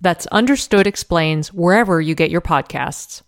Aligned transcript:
That's 0.00 0.26
Understood 0.28 0.86
Explains 0.86 1.52
wherever 1.52 2.00
you 2.00 2.14
get 2.14 2.30
your 2.30 2.40
podcasts. 2.40 3.22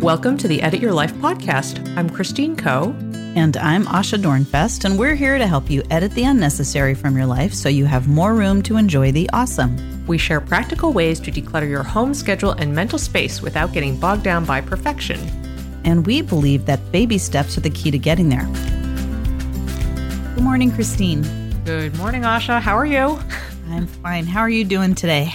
Welcome 0.00 0.38
to 0.38 0.48
the 0.48 0.62
Edit 0.62 0.80
Your 0.80 0.92
Life 0.92 1.12
podcast. 1.14 1.86
I'm 1.98 2.08
Christine 2.08 2.56
Koh. 2.56 2.96
And 3.36 3.58
I'm 3.58 3.84
Asha 3.84 4.18
Dornfest, 4.18 4.86
and 4.86 4.98
we're 4.98 5.14
here 5.14 5.36
to 5.36 5.46
help 5.46 5.68
you 5.68 5.82
edit 5.90 6.12
the 6.12 6.24
unnecessary 6.24 6.94
from 6.94 7.14
your 7.14 7.26
life 7.26 7.52
so 7.52 7.68
you 7.68 7.84
have 7.84 8.08
more 8.08 8.34
room 8.34 8.62
to 8.62 8.78
enjoy 8.78 9.12
the 9.12 9.28
awesome. 9.34 9.76
We 10.06 10.16
share 10.16 10.40
practical 10.40 10.94
ways 10.94 11.20
to 11.20 11.30
declutter 11.30 11.68
your 11.68 11.82
home 11.82 12.14
schedule 12.14 12.52
and 12.52 12.74
mental 12.74 12.98
space 12.98 13.42
without 13.42 13.74
getting 13.74 14.00
bogged 14.00 14.22
down 14.22 14.46
by 14.46 14.62
perfection. 14.62 15.20
And 15.84 16.06
we 16.06 16.22
believe 16.22 16.64
that 16.64 16.90
baby 16.90 17.18
steps 17.18 17.58
are 17.58 17.60
the 17.60 17.70
key 17.70 17.90
to 17.90 17.98
getting 17.98 18.30
there. 18.30 18.48
Good 20.38 20.44
morning, 20.44 20.70
Christine. 20.70 21.22
Good 21.64 21.96
morning, 21.96 22.22
Asha. 22.22 22.60
How 22.60 22.78
are 22.78 22.86
you? 22.86 23.18
I'm 23.70 23.88
fine. 23.88 24.24
How 24.24 24.38
are 24.38 24.48
you 24.48 24.64
doing 24.64 24.94
today? 24.94 25.34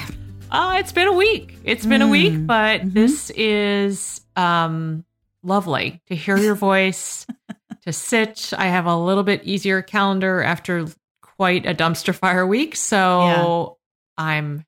Uh, 0.50 0.78
it's 0.80 0.94
been 0.94 1.10
a 1.10 1.14
week. 1.14 1.58
It's 1.66 1.86
been 1.86 2.00
mm. 2.00 2.08
a 2.08 2.08
week, 2.08 2.32
mm. 2.32 2.48
but 2.48 2.80
mm-hmm. 2.80 2.92
this 2.92 3.30
is 3.32 4.22
um, 4.38 5.04
lovely 5.44 6.02
to 6.08 6.16
hear 6.16 6.38
your 6.38 6.56
voice, 6.56 7.28
to 7.82 7.92
sit. 7.92 8.54
I 8.58 8.68
have 8.68 8.86
a 8.86 8.96
little 8.96 9.24
bit 9.24 9.44
easier 9.44 9.82
calendar 9.82 10.42
after 10.42 10.86
quite 11.22 11.66
a 11.66 11.74
dumpster 11.74 12.16
fire 12.16 12.48
week. 12.48 12.78
So 12.78 12.98
yeah. 12.98 14.24
I'm 14.24 14.66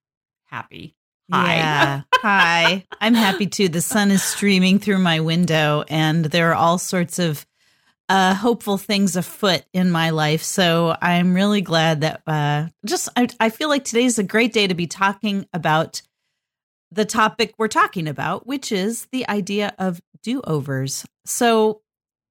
happy. 0.47 0.97
Hi. 1.31 1.55
Yeah. 1.55 2.02
Hi. 2.16 2.86
I'm 2.99 3.14
happy 3.14 3.47
too. 3.47 3.70
The 3.70 3.80
sun 3.80 4.11
is 4.11 4.22
streaming 4.22 4.80
through 4.80 4.99
my 4.99 5.22
window 5.22 5.86
and 5.88 6.25
there 6.25 6.52
are 6.52 6.55
all 6.55 6.77
sorts 6.77 7.20
of 7.20 7.45
uh, 8.09 8.34
hopeful 8.36 8.78
things 8.78 9.16
afoot 9.16 9.64
in 9.73 9.92
my 9.92 10.11
life. 10.11 10.44
So 10.44 10.95
I'm 11.02 11.34
really 11.34 11.61
glad 11.61 12.02
that 12.02 12.22
uh, 12.28 12.67
just 12.86 13.09
I, 13.16 13.28
I 13.39 13.50
feel 13.50 13.70
like 13.70 13.84
today's 13.84 14.20
a 14.20 14.23
great 14.23 14.53
day 14.53 14.67
to 14.67 14.75
be 14.75 14.88
talking 14.88 15.48
about 15.53 16.02
the 16.92 17.06
topic 17.06 17.53
we're 17.58 17.67
talking 17.67 18.08
about, 18.08 18.45
which 18.45 18.72
is 18.72 19.08
the 19.11 19.27
idea 19.27 19.73
of 19.80 20.02
do 20.23 20.42
overs. 20.42 21.05
So 21.26 21.82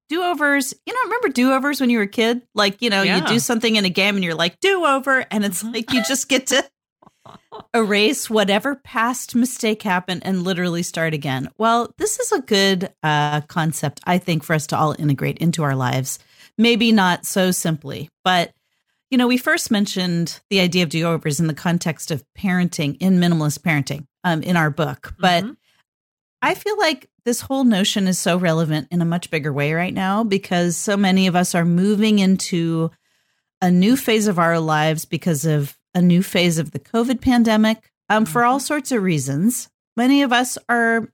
do 0.09 0.23
overs, 0.23 0.75
you 0.87 0.93
know, 0.93 1.01
remember 1.05 1.29
do 1.29 1.53
overs 1.53 1.81
when 1.81 1.91
you 1.91 1.99
were 1.99 2.05
a 2.05 2.09
kid? 2.09 2.43
Like, 2.55 2.83
you 2.83 2.91
know, 2.91 3.03
yeah. 3.03 3.19
you 3.19 3.27
do 3.27 3.39
something 3.39 3.77
in 3.77 3.84
a 3.84 3.91
game 3.91 4.15
and 4.15 4.25
you're 4.25 4.34
like, 4.34 4.61
do 4.61 4.84
over. 4.84 5.25
And 5.31 5.45
it's 5.45 5.65
like 5.65 5.93
you 5.93 6.03
just 6.05 6.29
get 6.29 6.49
to 6.49 6.65
erase 7.73 8.29
whatever 8.31 8.77
past 8.77 9.35
mistake 9.35 9.83
happened 9.83 10.23
and 10.25 10.43
literally 10.43 10.83
start 10.83 11.15
again. 11.15 11.51
Well, 11.59 11.93
this 11.99 12.19
is 12.19 12.33
a 12.33 12.41
good 12.41 12.93
uh, 13.03 13.43
concept, 13.43 14.01
I 14.05 14.19
think, 14.19 14.45
for 14.45 14.55
us 14.55 14.67
to 14.69 14.77
all 14.79 14.95
integrate 14.99 15.39
into 15.39 15.63
our 15.63 15.75
lives. 15.75 16.19
Maybe 16.57 16.93
not 16.93 17.27
so 17.27 17.51
simply, 17.51 18.11
but 18.23 18.53
you 19.11 19.19
know, 19.19 19.27
we 19.27 19.37
first 19.37 19.71
mentioned 19.71 20.41
the 20.51 20.61
idea 20.61 20.83
of 20.83 20.89
do 20.89 21.07
overs 21.07 21.39
in 21.39 21.47
the 21.47 21.55
context 21.55 22.11
of 22.11 22.25
parenting 22.37 22.97
in 23.01 23.21
minimalist 23.21 23.61
parenting 23.61 24.07
um, 24.25 24.43
in 24.43 24.57
our 24.57 24.71
book, 24.71 25.15
but 25.19 25.45
mm-hmm. 25.45 25.53
I 26.43 26.55
feel 26.55 26.77
like 26.77 27.09
this 27.25 27.41
whole 27.41 27.65
notion 27.65 28.07
is 28.07 28.19
so 28.19 28.37
relevant 28.37 28.89
in 28.91 29.01
a 29.01 29.07
much 29.07 29.31
bigger 29.31 29.53
way 29.53 29.73
right 29.73 29.95
now 29.95 30.25
because 30.25 30.77
so 30.77 30.97
many 30.97 31.27
of 31.27 31.34
us 31.34 31.55
are 31.55 31.65
moving 31.65 32.19
into 32.19 32.91
a 33.63 33.71
new 33.71 33.97
phase 33.97 34.27
of 34.27 34.39
our 34.39 34.61
lives 34.61 35.07
because 35.07 35.47
of 35.47 35.75
a 35.94 36.03
new 36.03 36.22
phase 36.22 36.59
of 36.59 36.72
the 36.72 36.78
COVID 36.78 37.21
pandemic 37.21 37.91
um, 38.09 38.25
for 38.25 38.44
all 38.44 38.59
mm-hmm. 38.59 38.66
sorts 38.66 38.93
of 38.93 39.03
reasons. 39.03 39.69
Many 39.97 40.22
of 40.22 40.32
us 40.32 40.59
are 40.69 41.09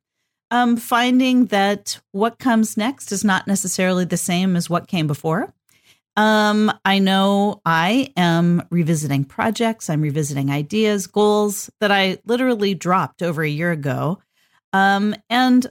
um, 0.51 0.77
finding 0.77 1.47
that 1.47 2.01
what 2.13 2.39
comes 2.39 2.77
next 2.77 3.13
is 3.13 3.25
not 3.25 3.47
necessarily 3.47 4.05
the 4.05 4.17
same 4.17 4.57
as 4.57 4.71
what 4.71 4.89
came 4.89 5.07
before. 5.07 5.53
Um, 6.17 6.73
I 6.85 6.99
know 6.99 7.61
I 7.65 8.13
am 8.17 8.67
revisiting 8.71 9.25
projects, 9.25 9.89
I'm 9.89 10.03
revisiting 10.03 10.51
ideas, 10.51 11.07
goals 11.07 11.71
that 11.81 11.93
I 11.93 12.19
literally 12.27 12.75
dropped 12.75 13.23
over 13.23 13.43
a 13.43 13.49
year 13.49 13.71
ago. 13.71 14.19
Um, 14.73 15.15
and 15.29 15.67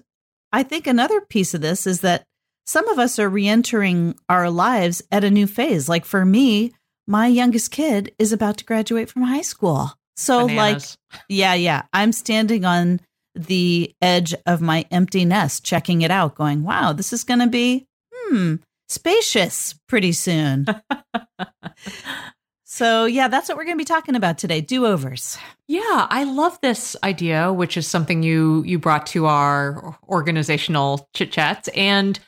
I 0.51 0.63
think 0.63 0.87
another 0.87 1.21
piece 1.21 1.53
of 1.53 1.61
this 1.61 1.85
is 1.85 2.01
that 2.01 2.25
some 2.65 2.87
of 2.87 2.99
us 2.99 3.19
are 3.19 3.29
reentering 3.29 4.15
our 4.29 4.49
lives 4.49 5.01
at 5.11 5.23
a 5.23 5.31
new 5.31 5.47
phase. 5.47 5.89
Like 5.89 6.05
for 6.05 6.23
me, 6.23 6.71
my 7.09 7.25
youngest 7.25 7.71
kid 7.71 8.13
is 8.19 8.31
about 8.31 8.57
to 8.59 8.65
graduate 8.65 9.09
from 9.09 9.23
high 9.23 9.41
school. 9.41 9.91
So, 10.15 10.47
Bananas. 10.47 10.97
like, 11.11 11.19
yeah, 11.27 11.55
yeah, 11.55 11.81
I'm 11.91 12.11
standing 12.11 12.65
on 12.65 12.99
the 13.33 13.93
edge 14.01 14.35
of 14.45 14.61
my 14.61 14.85
empty 14.91 15.25
nest, 15.25 15.65
checking 15.65 16.03
it 16.03 16.11
out, 16.11 16.35
going, 16.35 16.63
wow, 16.63 16.93
this 16.93 17.11
is 17.11 17.23
going 17.23 17.39
to 17.39 17.47
be, 17.47 17.87
hmm, 18.13 18.55
spacious 18.89 19.73
pretty 19.87 20.11
soon. 20.11 20.67
so, 22.63 23.05
yeah, 23.05 23.27
that's 23.27 23.49
what 23.49 23.57
we're 23.57 23.63
going 23.63 23.77
to 23.77 23.81
be 23.81 23.85
talking 23.85 24.15
about 24.15 24.37
today 24.37 24.61
do 24.61 24.85
overs. 24.85 25.37
Yeah, 25.67 26.07
I 26.09 26.25
love 26.25 26.59
this 26.61 26.95
idea, 27.03 27.51
which 27.51 27.75
is 27.75 27.87
something 27.87 28.21
you 28.21 28.63
you 28.63 28.77
brought 28.77 29.07
to 29.07 29.25
our 29.25 29.97
organizational 30.07 31.07
chit 31.15 31.31
chats, 31.31 31.69
and 31.69 32.19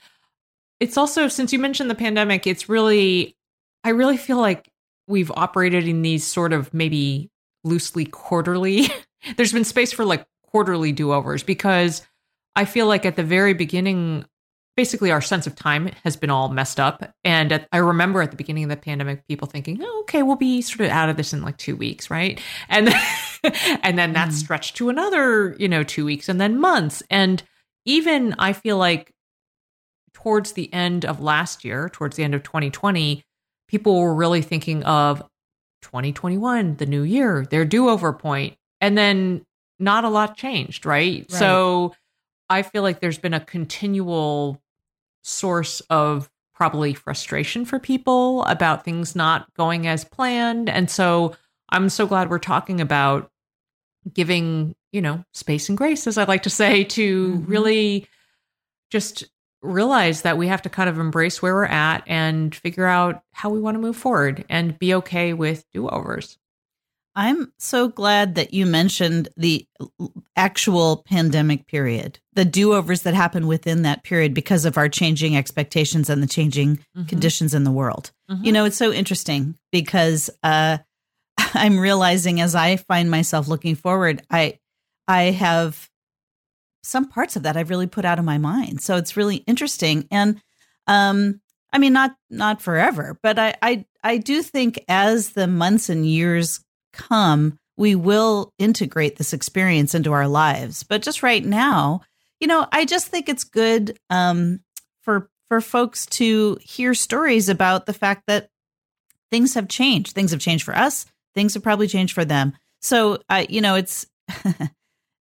it's 0.80 0.98
also 0.98 1.28
since 1.28 1.54
you 1.54 1.60
mentioned 1.60 1.90
the 1.90 1.96
pandemic, 1.96 2.48
it's 2.48 2.70
really 2.70 3.36
I 3.84 3.90
really 3.90 4.18
feel 4.18 4.38
like 4.38 4.71
we've 5.08 5.32
operated 5.32 5.88
in 5.88 6.02
these 6.02 6.26
sort 6.26 6.54
of 6.54 6.74
maybe 6.74 7.30
loosely 7.64 8.06
quarterly. 8.06 8.88
There's 9.38 9.54
been 9.54 9.64
space 9.64 9.92
for 9.92 10.06
like 10.06 10.26
quarterly 10.44 10.92
do 10.92 11.14
overs 11.14 11.44
because 11.44 12.02
I 12.56 12.66
feel 12.66 12.88
like 12.88 13.06
at 13.06 13.16
the 13.16 13.24
very 13.24 13.54
beginning, 13.54 14.26
basically 14.76 15.12
our 15.12 15.22
sense 15.22 15.48
of 15.48 15.56
time 15.56 15.92
has 16.04 16.16
been 16.16 16.30
all 16.30 16.50
messed 16.50 16.80
up. 16.80 17.14
And 17.24 17.52
at, 17.52 17.68
I 17.72 17.78
remember 17.78 18.22
at 18.22 18.32
the 18.32 18.38
beginning 18.38 18.64
of 18.64 18.70
the 18.70 18.78
pandemic, 18.78 19.28
people 19.28 19.48
thinking, 19.48 19.80
oh, 19.82 20.00
okay, 20.02 20.24
we'll 20.24 20.36
be 20.36 20.62
sort 20.62 20.82
of 20.82 20.88
out 20.88 21.10
of 21.10 21.18
this 21.18 21.34
in 21.34 21.42
like 21.42 21.58
two 21.58 21.76
weeks, 21.76 22.10
right? 22.10 22.42
And 22.68 22.88
then, 22.88 23.02
and 23.84 23.98
then 23.98 24.14
that 24.14 24.30
mm. 24.30 24.34
stretched 24.34 24.76
to 24.78 24.90
another, 24.90 25.56
you 25.60 25.70
know, 25.70 25.84
two 25.84 26.06
weeks 26.06 26.30
and 26.30 26.42
then 26.42 26.60
months. 26.60 27.04
And 27.10 27.44
even 27.86 28.36
I 28.38 28.54
feel 28.54 28.78
like 28.78 29.14
towards 30.14 30.54
the 30.54 30.72
end 30.74 31.06
of 31.06 31.22
last 31.22 31.64
year, 31.64 31.90
towards 31.90 32.16
the 32.16 32.24
end 32.24 32.36
of 32.36 32.44
2020, 32.44 33.24
people 33.72 34.02
were 34.02 34.14
really 34.14 34.42
thinking 34.42 34.84
of 34.84 35.24
2021, 35.82 36.76
the 36.76 36.86
new 36.86 37.04
year, 37.04 37.48
their 37.50 37.64
do 37.64 37.88
over 37.88 38.12
point, 38.12 38.58
and 38.82 38.98
then 38.98 39.46
not 39.80 40.04
a 40.04 40.10
lot 40.10 40.36
changed, 40.36 40.86
right? 40.86 41.22
right? 41.22 41.32
So 41.32 41.96
I 42.50 42.64
feel 42.64 42.84
like 42.84 43.00
there's 43.00 43.18
been 43.18 43.34
a 43.34 43.40
continual 43.40 44.62
source 45.24 45.80
of 45.90 46.30
probably 46.54 46.94
frustration 46.94 47.64
for 47.64 47.80
people 47.80 48.44
about 48.44 48.84
things 48.84 49.16
not 49.16 49.52
going 49.56 49.88
as 49.88 50.04
planned. 50.04 50.70
And 50.70 50.92
so 50.92 51.36
I'm 51.70 51.88
so 51.88 52.06
glad 52.06 52.30
we're 52.30 52.40
talking 52.40 52.82
about 52.82 53.32
giving, 54.14 54.76
you 54.92 55.02
know, 55.02 55.24
space 55.34 55.70
and 55.70 55.78
grace, 55.78 56.08
as 56.08 56.18
I 56.18 56.26
like 56.26 56.44
to 56.44 56.50
say, 56.50 56.84
to 56.84 57.30
mm-hmm. 57.30 57.50
really 57.50 58.08
just 58.92 59.24
realize 59.62 60.24
that 60.24 60.38
we 60.38 60.48
have 60.48 60.62
to 60.64 60.70
kind 60.70 60.90
of 60.90 61.00
embrace 61.00 61.42
where 61.42 61.54
we're 61.54 61.66
at 61.66 62.04
and 62.08 62.54
figure 62.54 62.86
out 62.86 63.24
how 63.34 63.50
we 63.50 63.60
want 63.60 63.76
to 63.76 63.80
move 63.80 63.98
forward 63.98 64.44
and 64.50 64.80
be 64.80 64.94
okay 64.96 65.34
with 65.34 65.66
do 65.72 65.88
overs. 65.88 66.38
I'm 67.16 67.52
so 67.58 67.90
glad 67.90 68.36
that 68.36 68.54
you 68.54 68.66
mentioned 68.66 69.28
the 69.36 69.68
actual 70.38 71.04
pandemic 71.06 71.68
period, 71.68 72.20
the 72.34 72.46
do 72.46 72.74
overs 72.74 73.02
that 73.02 73.14
happen 73.14 73.48
within 73.48 73.82
that 73.82 74.04
period 74.04 74.34
because 74.34 74.64
of 74.64 74.78
our 74.78 74.88
changing 74.88 75.36
expectations 75.36 76.10
and 76.10 76.24
the 76.24 76.28
changing 76.28 76.78
mm-hmm. 76.78 77.04
conditions 77.06 77.54
in 77.54 77.66
the 77.66 77.72
world. 77.72 78.12
Mm-hmm. 78.30 78.46
You 78.46 78.52
know, 78.54 78.66
it's 78.66 78.78
so 78.78 78.94
interesting 78.94 79.56
because 79.74 80.30
uh, 80.42 80.78
I'm 81.38 81.80
realizing 81.80 82.40
as 82.40 82.56
I 82.56 82.78
find 82.78 83.12
myself 83.12 83.48
looking 83.50 83.76
forward, 83.76 84.22
I 84.30 84.60
I 85.08 85.24
have 85.24 85.90
some 86.84 87.08
parts 87.08 87.36
of 87.36 87.44
that 87.44 87.58
I've 87.58 87.70
really 87.70 87.88
put 87.88 88.06
out 88.06 88.20
of 88.20 88.26
my 88.26 88.38
mind. 88.38 88.82
So 88.82 88.96
it's 88.96 89.18
really 89.18 89.38
interesting. 89.48 90.08
And 90.12 90.42
um, 90.88 91.42
I 91.74 91.78
mean, 91.78 91.94
not 91.94 92.16
not 92.30 92.62
forever, 92.62 93.18
but 93.22 93.40
I, 93.40 93.56
I 93.62 93.86
I 94.04 94.18
do 94.18 94.42
think 94.42 94.84
as 94.88 95.32
the 95.32 95.48
months 95.48 95.90
and 95.90 96.06
years 96.06 96.64
come, 96.94 97.58
we 97.78 97.96
will 97.96 98.52
integrate 98.58 99.18
this 99.18 99.34
experience 99.34 99.96
into 99.96 100.12
our 100.12 100.28
lives. 100.28 100.84
But 100.84 101.02
just 101.02 101.24
right 101.24 101.44
now, 101.44 102.02
you 102.40 102.48
know, 102.48 102.68
I 102.72 102.86
just 102.86 103.08
think 103.08 103.30
it's 103.30 103.44
good 103.44 103.98
um, 104.10 104.62
for 105.02 105.30
for 105.48 105.62
folks 105.62 106.06
to 106.08 106.58
hear 106.62 106.94
stories 106.94 107.50
about 107.50 107.86
the 107.86 107.94
fact 107.94 108.24
that 108.28 108.50
things 109.32 109.54
have 109.54 109.68
changed. 109.68 110.14
Things 110.14 110.32
have 110.32 110.40
changed 110.40 110.64
for 110.64 110.76
us. 110.76 111.06
Things 111.36 111.54
have 111.54 111.64
probably 111.64 111.88
changed 111.88 112.14
for 112.14 112.26
them. 112.26 112.54
So, 112.82 113.20
I, 113.30 113.48
you 113.50 113.62
know, 113.62 113.76
it's 113.76 114.06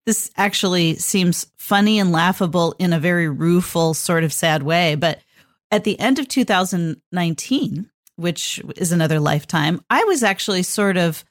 this 0.06 0.31
actually 0.37 0.97
seems 0.97 1.47
funny 1.58 1.99
and 1.99 2.12
laughable 2.12 2.75
in 2.79 2.93
a 2.93 3.00
very 3.00 3.29
rueful, 3.29 3.94
sort 3.94 4.25
of 4.25 4.32
sad 4.32 4.62
way. 4.62 4.94
But 4.94 5.20
at 5.70 5.85
the 5.85 5.99
end 6.00 6.19
of 6.19 6.29
2019, 6.29 7.91
which 8.17 8.61
is 8.76 8.93
another 8.93 9.20
lifetime, 9.20 9.81
I 9.88 10.05
was 10.05 10.23
actually 10.23 10.62
sort 10.62 10.97
of 10.97 11.25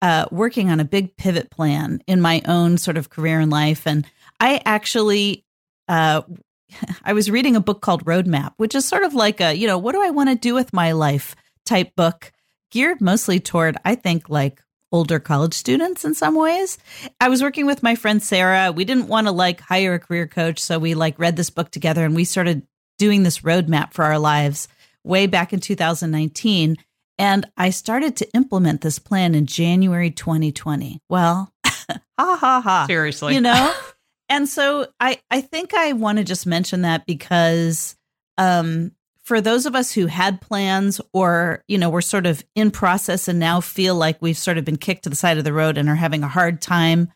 uh, 0.00 0.26
working 0.30 0.70
on 0.70 0.80
a 0.80 0.84
big 0.84 1.16
pivot 1.16 1.50
plan 1.50 2.02
in 2.06 2.20
my 2.20 2.42
own 2.46 2.78
sort 2.78 2.96
of 2.96 3.10
career 3.10 3.38
and 3.38 3.50
life. 3.50 3.86
And 3.86 4.06
I 4.40 4.60
actually, 4.64 5.44
uh, 5.88 6.22
I 7.04 7.12
was 7.12 7.30
reading 7.30 7.56
a 7.56 7.60
book 7.60 7.80
called 7.80 8.04
Roadmap, 8.04 8.54
which 8.56 8.74
is 8.74 8.86
sort 8.86 9.04
of 9.04 9.14
like 9.14 9.40
a, 9.40 9.54
you 9.54 9.66
know, 9.66 9.78
what 9.78 9.92
do 9.92 10.02
I 10.02 10.10
want 10.10 10.28
to 10.30 10.34
do 10.34 10.54
with 10.54 10.72
my 10.72 10.92
life 10.92 11.36
type 11.64 11.94
book, 11.94 12.32
geared 12.70 13.00
mostly 13.00 13.38
toward, 13.38 13.76
I 13.84 13.94
think, 13.94 14.28
like 14.28 14.60
older 14.92 15.18
college 15.18 15.54
students 15.54 16.04
in 16.04 16.14
some 16.14 16.34
ways. 16.34 16.78
I 17.20 17.28
was 17.28 17.42
working 17.42 17.66
with 17.66 17.82
my 17.82 17.94
friend 17.94 18.22
Sarah. 18.22 18.70
We 18.70 18.84
didn't 18.84 19.08
want 19.08 19.26
to 19.26 19.32
like 19.32 19.60
hire 19.60 19.94
a 19.94 19.98
career 19.98 20.26
coach. 20.26 20.60
So 20.60 20.78
we 20.78 20.94
like 20.94 21.18
read 21.18 21.36
this 21.36 21.50
book 21.50 21.70
together 21.70 22.04
and 22.04 22.14
we 22.14 22.24
started 22.24 22.66
doing 22.98 23.22
this 23.22 23.40
roadmap 23.40 23.92
for 23.94 24.04
our 24.04 24.18
lives 24.18 24.68
way 25.04 25.26
back 25.26 25.52
in 25.52 25.60
2019. 25.60 26.76
And 27.18 27.46
I 27.56 27.70
started 27.70 28.16
to 28.16 28.30
implement 28.34 28.80
this 28.80 28.98
plan 28.98 29.34
in 29.34 29.46
January 29.46 30.10
2020. 30.10 31.00
Well, 31.08 31.52
ha 31.64 31.98
ha 32.18 32.60
ha. 32.60 32.84
Seriously. 32.86 33.34
You 33.34 33.40
know? 33.40 33.74
and 34.28 34.48
so 34.48 34.86
I, 35.00 35.20
I 35.30 35.40
think 35.40 35.74
I 35.74 35.92
want 35.92 36.18
to 36.18 36.24
just 36.24 36.46
mention 36.46 36.82
that 36.82 37.06
because 37.06 37.96
um, 38.38 38.92
for 39.32 39.40
those 39.40 39.64
of 39.64 39.74
us 39.74 39.90
who 39.90 40.08
had 40.08 40.42
plans 40.42 41.00
or, 41.14 41.64
you 41.66 41.78
know, 41.78 41.88
we're 41.88 42.02
sort 42.02 42.26
of 42.26 42.44
in 42.54 42.70
process 42.70 43.28
and 43.28 43.38
now 43.38 43.62
feel 43.62 43.94
like 43.94 44.20
we've 44.20 44.36
sort 44.36 44.58
of 44.58 44.64
been 44.66 44.76
kicked 44.76 45.04
to 45.04 45.08
the 45.08 45.16
side 45.16 45.38
of 45.38 45.44
the 45.44 45.54
road 45.54 45.78
and 45.78 45.88
are 45.88 45.94
having 45.94 46.22
a 46.22 46.28
hard 46.28 46.60
time 46.60 47.10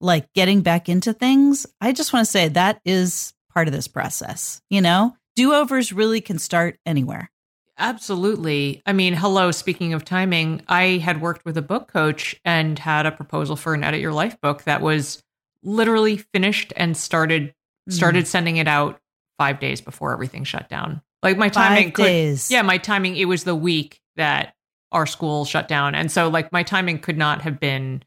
like 0.00 0.32
getting 0.32 0.62
back 0.62 0.88
into 0.88 1.12
things, 1.12 1.66
I 1.78 1.92
just 1.92 2.10
want 2.10 2.24
to 2.24 2.30
say 2.30 2.48
that 2.48 2.80
is 2.86 3.34
part 3.52 3.68
of 3.68 3.74
this 3.74 3.86
process. 3.86 4.62
You 4.70 4.80
know, 4.80 5.14
do 5.36 5.52
overs 5.52 5.92
really 5.92 6.22
can 6.22 6.38
start 6.38 6.78
anywhere. 6.86 7.30
Absolutely. 7.76 8.80
I 8.86 8.94
mean, 8.94 9.12
hello, 9.12 9.50
speaking 9.50 9.92
of 9.92 10.06
timing, 10.06 10.62
I 10.68 10.96
had 10.96 11.20
worked 11.20 11.44
with 11.44 11.58
a 11.58 11.62
book 11.62 11.92
coach 11.92 12.34
and 12.46 12.78
had 12.78 13.04
a 13.04 13.12
proposal 13.12 13.56
for 13.56 13.74
an 13.74 13.84
edit 13.84 14.00
your 14.00 14.14
life 14.14 14.40
book 14.40 14.62
that 14.62 14.80
was 14.80 15.22
literally 15.62 16.16
finished 16.16 16.72
and 16.78 16.96
started 16.96 17.52
started 17.90 18.24
mm. 18.24 18.28
sending 18.28 18.56
it 18.56 18.68
out 18.68 19.02
5 19.36 19.60
days 19.60 19.82
before 19.82 20.14
everything 20.14 20.44
shut 20.44 20.70
down. 20.70 21.02
Like 21.22 21.36
my 21.36 21.48
timing 21.48 21.92
could, 21.92 22.04
days. 22.04 22.50
Yeah, 22.50 22.62
my 22.62 22.78
timing 22.78 23.16
it 23.16 23.26
was 23.26 23.44
the 23.44 23.54
week 23.54 24.00
that 24.16 24.54
our 24.92 25.06
school 25.06 25.44
shut 25.44 25.68
down 25.68 25.94
and 25.94 26.10
so 26.10 26.28
like 26.28 26.50
my 26.50 26.62
timing 26.62 26.98
could 26.98 27.18
not 27.18 27.42
have 27.42 27.60
been 27.60 28.02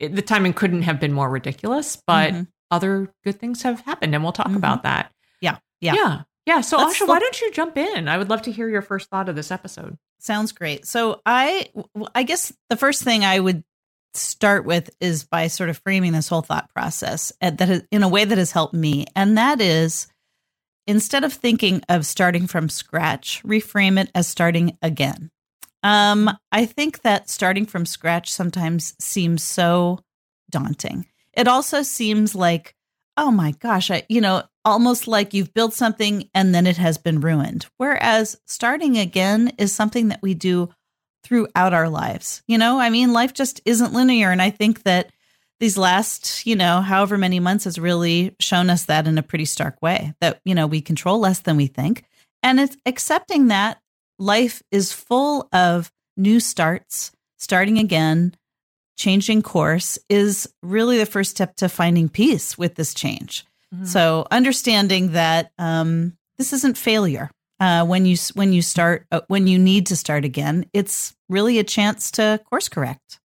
it, 0.00 0.16
the 0.16 0.22
timing 0.22 0.54
couldn't 0.54 0.82
have 0.82 0.98
been 0.98 1.12
more 1.12 1.28
ridiculous, 1.28 2.02
but 2.06 2.32
mm-hmm. 2.32 2.42
other 2.70 3.12
good 3.22 3.38
things 3.38 3.62
have 3.62 3.80
happened 3.80 4.14
and 4.14 4.24
we'll 4.24 4.32
talk 4.32 4.48
mm-hmm. 4.48 4.56
about 4.56 4.82
that. 4.82 5.12
Yeah. 5.40 5.58
Yeah. 5.80 5.94
Yeah. 5.94 6.22
Yeah. 6.46 6.60
So, 6.62 6.78
Let's 6.78 6.98
Asha, 6.98 7.06
why 7.06 7.18
don't 7.18 7.40
you 7.40 7.52
jump 7.52 7.76
in? 7.76 8.08
I 8.08 8.18
would 8.18 8.30
love 8.30 8.42
to 8.42 8.52
hear 8.52 8.68
your 8.68 8.82
first 8.82 9.08
thought 9.10 9.28
of 9.28 9.36
this 9.36 9.50
episode. 9.50 9.96
Sounds 10.18 10.52
great. 10.52 10.86
So, 10.86 11.20
I, 11.24 11.70
I 12.14 12.22
guess 12.22 12.52
the 12.70 12.76
first 12.76 13.02
thing 13.02 13.24
I 13.24 13.38
would 13.38 13.62
start 14.14 14.64
with 14.64 14.90
is 15.00 15.24
by 15.24 15.46
sort 15.46 15.70
of 15.70 15.78
framing 15.78 16.12
this 16.12 16.28
whole 16.28 16.42
thought 16.42 16.70
process 16.74 17.32
that 17.40 17.60
has, 17.60 17.82
in 17.90 18.02
a 18.02 18.08
way 18.08 18.24
that 18.24 18.38
has 18.38 18.50
helped 18.50 18.74
me, 18.74 19.06
and 19.14 19.38
that 19.38 19.60
is 19.60 20.08
instead 20.86 21.24
of 21.24 21.32
thinking 21.32 21.82
of 21.88 22.06
starting 22.06 22.46
from 22.46 22.68
scratch, 22.68 23.42
reframe 23.44 24.00
it 24.00 24.10
as 24.14 24.26
starting 24.26 24.76
again. 24.82 25.30
Um, 25.82 26.30
I 26.52 26.66
think 26.66 27.02
that 27.02 27.30
starting 27.30 27.66
from 27.66 27.86
scratch 27.86 28.32
sometimes 28.32 28.94
seems 28.98 29.42
so 29.42 30.00
daunting. 30.50 31.06
It 31.32 31.48
also 31.48 31.82
seems 31.82 32.34
like, 32.34 32.74
oh 33.16 33.30
my 33.30 33.52
gosh, 33.52 33.90
I, 33.90 34.02
you 34.08 34.20
know, 34.20 34.42
almost 34.64 35.08
like 35.08 35.32
you've 35.32 35.54
built 35.54 35.74
something 35.74 36.28
and 36.34 36.54
then 36.54 36.66
it 36.66 36.76
has 36.76 36.98
been 36.98 37.20
ruined. 37.20 37.66
Whereas 37.78 38.38
starting 38.46 38.98
again 38.98 39.52
is 39.58 39.72
something 39.72 40.08
that 40.08 40.22
we 40.22 40.34
do 40.34 40.68
throughout 41.24 41.72
our 41.72 41.88
lives. 41.88 42.42
You 42.46 42.58
know, 42.58 42.78
I 42.78 42.90
mean, 42.90 43.12
life 43.12 43.32
just 43.32 43.60
isn't 43.64 43.92
linear. 43.92 44.30
And 44.30 44.42
I 44.42 44.50
think 44.50 44.82
that 44.82 45.10
these 45.60 45.78
last, 45.78 46.46
you 46.46 46.56
know, 46.56 46.80
however 46.80 47.16
many 47.18 47.38
months 47.38 47.64
has 47.64 47.78
really 47.78 48.34
shown 48.40 48.70
us 48.70 48.86
that 48.86 49.06
in 49.06 49.18
a 49.18 49.22
pretty 49.22 49.44
stark 49.44 49.80
way 49.80 50.14
that, 50.20 50.40
you 50.44 50.54
know, 50.54 50.66
we 50.66 50.80
control 50.80 51.20
less 51.20 51.40
than 51.40 51.56
we 51.56 51.66
think. 51.66 52.04
And 52.42 52.58
it's 52.58 52.76
accepting 52.86 53.48
that 53.48 53.78
life 54.18 54.62
is 54.70 54.92
full 54.92 55.48
of 55.52 55.92
new 56.16 56.40
starts, 56.40 57.12
starting 57.38 57.78
again, 57.78 58.34
changing 58.96 59.42
course 59.42 59.98
is 60.08 60.48
really 60.62 60.98
the 60.98 61.06
first 61.06 61.30
step 61.30 61.56
to 61.56 61.68
finding 61.68 62.08
peace 62.08 62.56
with 62.56 62.74
this 62.74 62.94
change. 62.94 63.44
Mm-hmm. 63.74 63.84
So 63.84 64.26
understanding 64.30 65.12
that 65.12 65.52
um, 65.58 66.16
this 66.38 66.52
isn't 66.52 66.78
failure. 66.78 67.30
Uh, 67.58 67.84
when 67.84 68.06
you 68.06 68.16
when 68.32 68.54
you 68.54 68.62
start 68.62 69.06
uh, 69.12 69.20
when 69.28 69.46
you 69.46 69.58
need 69.58 69.86
to 69.86 69.96
start 69.96 70.24
again, 70.24 70.64
it's 70.72 71.14
really 71.28 71.58
a 71.58 71.64
chance 71.64 72.10
to 72.12 72.40
course 72.48 72.70
correct. 72.70 73.20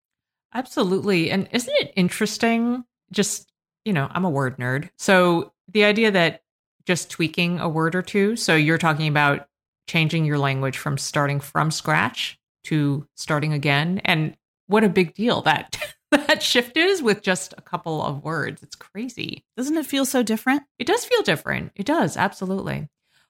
Absolutely, 0.54 1.30
and 1.30 1.48
isn't 1.52 1.74
it 1.80 1.92
interesting? 1.96 2.84
Just 3.12 3.50
you 3.84 3.92
know, 3.92 4.08
I'm 4.10 4.24
a 4.24 4.30
word 4.30 4.56
nerd, 4.58 4.90
so 4.96 5.52
the 5.68 5.84
idea 5.84 6.10
that 6.10 6.42
just 6.86 7.10
tweaking 7.10 7.58
a 7.60 7.68
word 7.68 7.94
or 7.94 8.02
two. 8.02 8.36
So 8.36 8.54
you're 8.54 8.78
talking 8.78 9.08
about 9.08 9.48
changing 9.86 10.24
your 10.24 10.38
language 10.38 10.78
from 10.78 10.98
starting 10.98 11.40
from 11.40 11.70
scratch 11.70 12.38
to 12.64 13.06
starting 13.16 13.52
again, 13.52 14.00
and 14.04 14.36
what 14.66 14.84
a 14.84 14.88
big 14.88 15.14
deal 15.14 15.42
that 15.42 15.78
that 16.10 16.42
shift 16.42 16.76
is 16.76 17.02
with 17.02 17.22
just 17.22 17.54
a 17.58 17.62
couple 17.62 18.02
of 18.02 18.22
words. 18.22 18.62
It's 18.62 18.76
crazy. 18.76 19.44
Doesn't 19.56 19.76
it 19.76 19.86
feel 19.86 20.04
so 20.04 20.22
different? 20.22 20.62
It 20.78 20.86
does 20.86 21.04
feel 21.04 21.22
different. 21.22 21.72
It 21.74 21.86
does, 21.86 22.16
absolutely. 22.16 22.88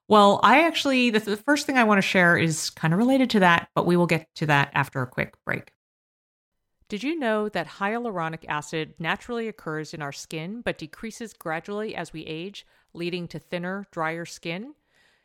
Well, 0.09 0.38
I 0.43 0.66
actually, 0.66 1.11
the, 1.11 1.21
the 1.21 1.37
first 1.37 1.66
thing 1.66 1.78
I 1.78 1.85
want 1.85 1.99
to 1.99 2.02
share 2.02 2.37
is 2.37 2.71
kind 2.71 2.93
of 2.93 2.99
related 2.99 3.31
to 3.31 3.40
that, 3.40 3.69
but 3.75 3.87
we 3.87 3.97
will 3.97 4.07
get 4.07 4.28
to 4.37 4.47
that 4.47 4.71
after 4.75 5.00
a 5.00 5.07
quick 5.07 5.35
break. 5.47 5.71
Did 6.88 7.03
you 7.03 7.19
know 7.19 7.49
that 7.49 7.67
hyaluronic 7.67 8.45
acid 8.47 8.95
naturally 8.99 9.49
occurs 9.49 9.95
in 9.95 10.03
our 10.03 10.12
skin 10.12 10.61
but 10.61 10.76
decreases 10.76 11.33
gradually 11.33 11.97
as 11.97 12.12
we 12.12 12.26
age, 12.26 12.67
leading 12.93 13.26
to 13.29 13.38
thinner, 13.38 13.87
drier 13.91 14.26
skin? 14.26 14.75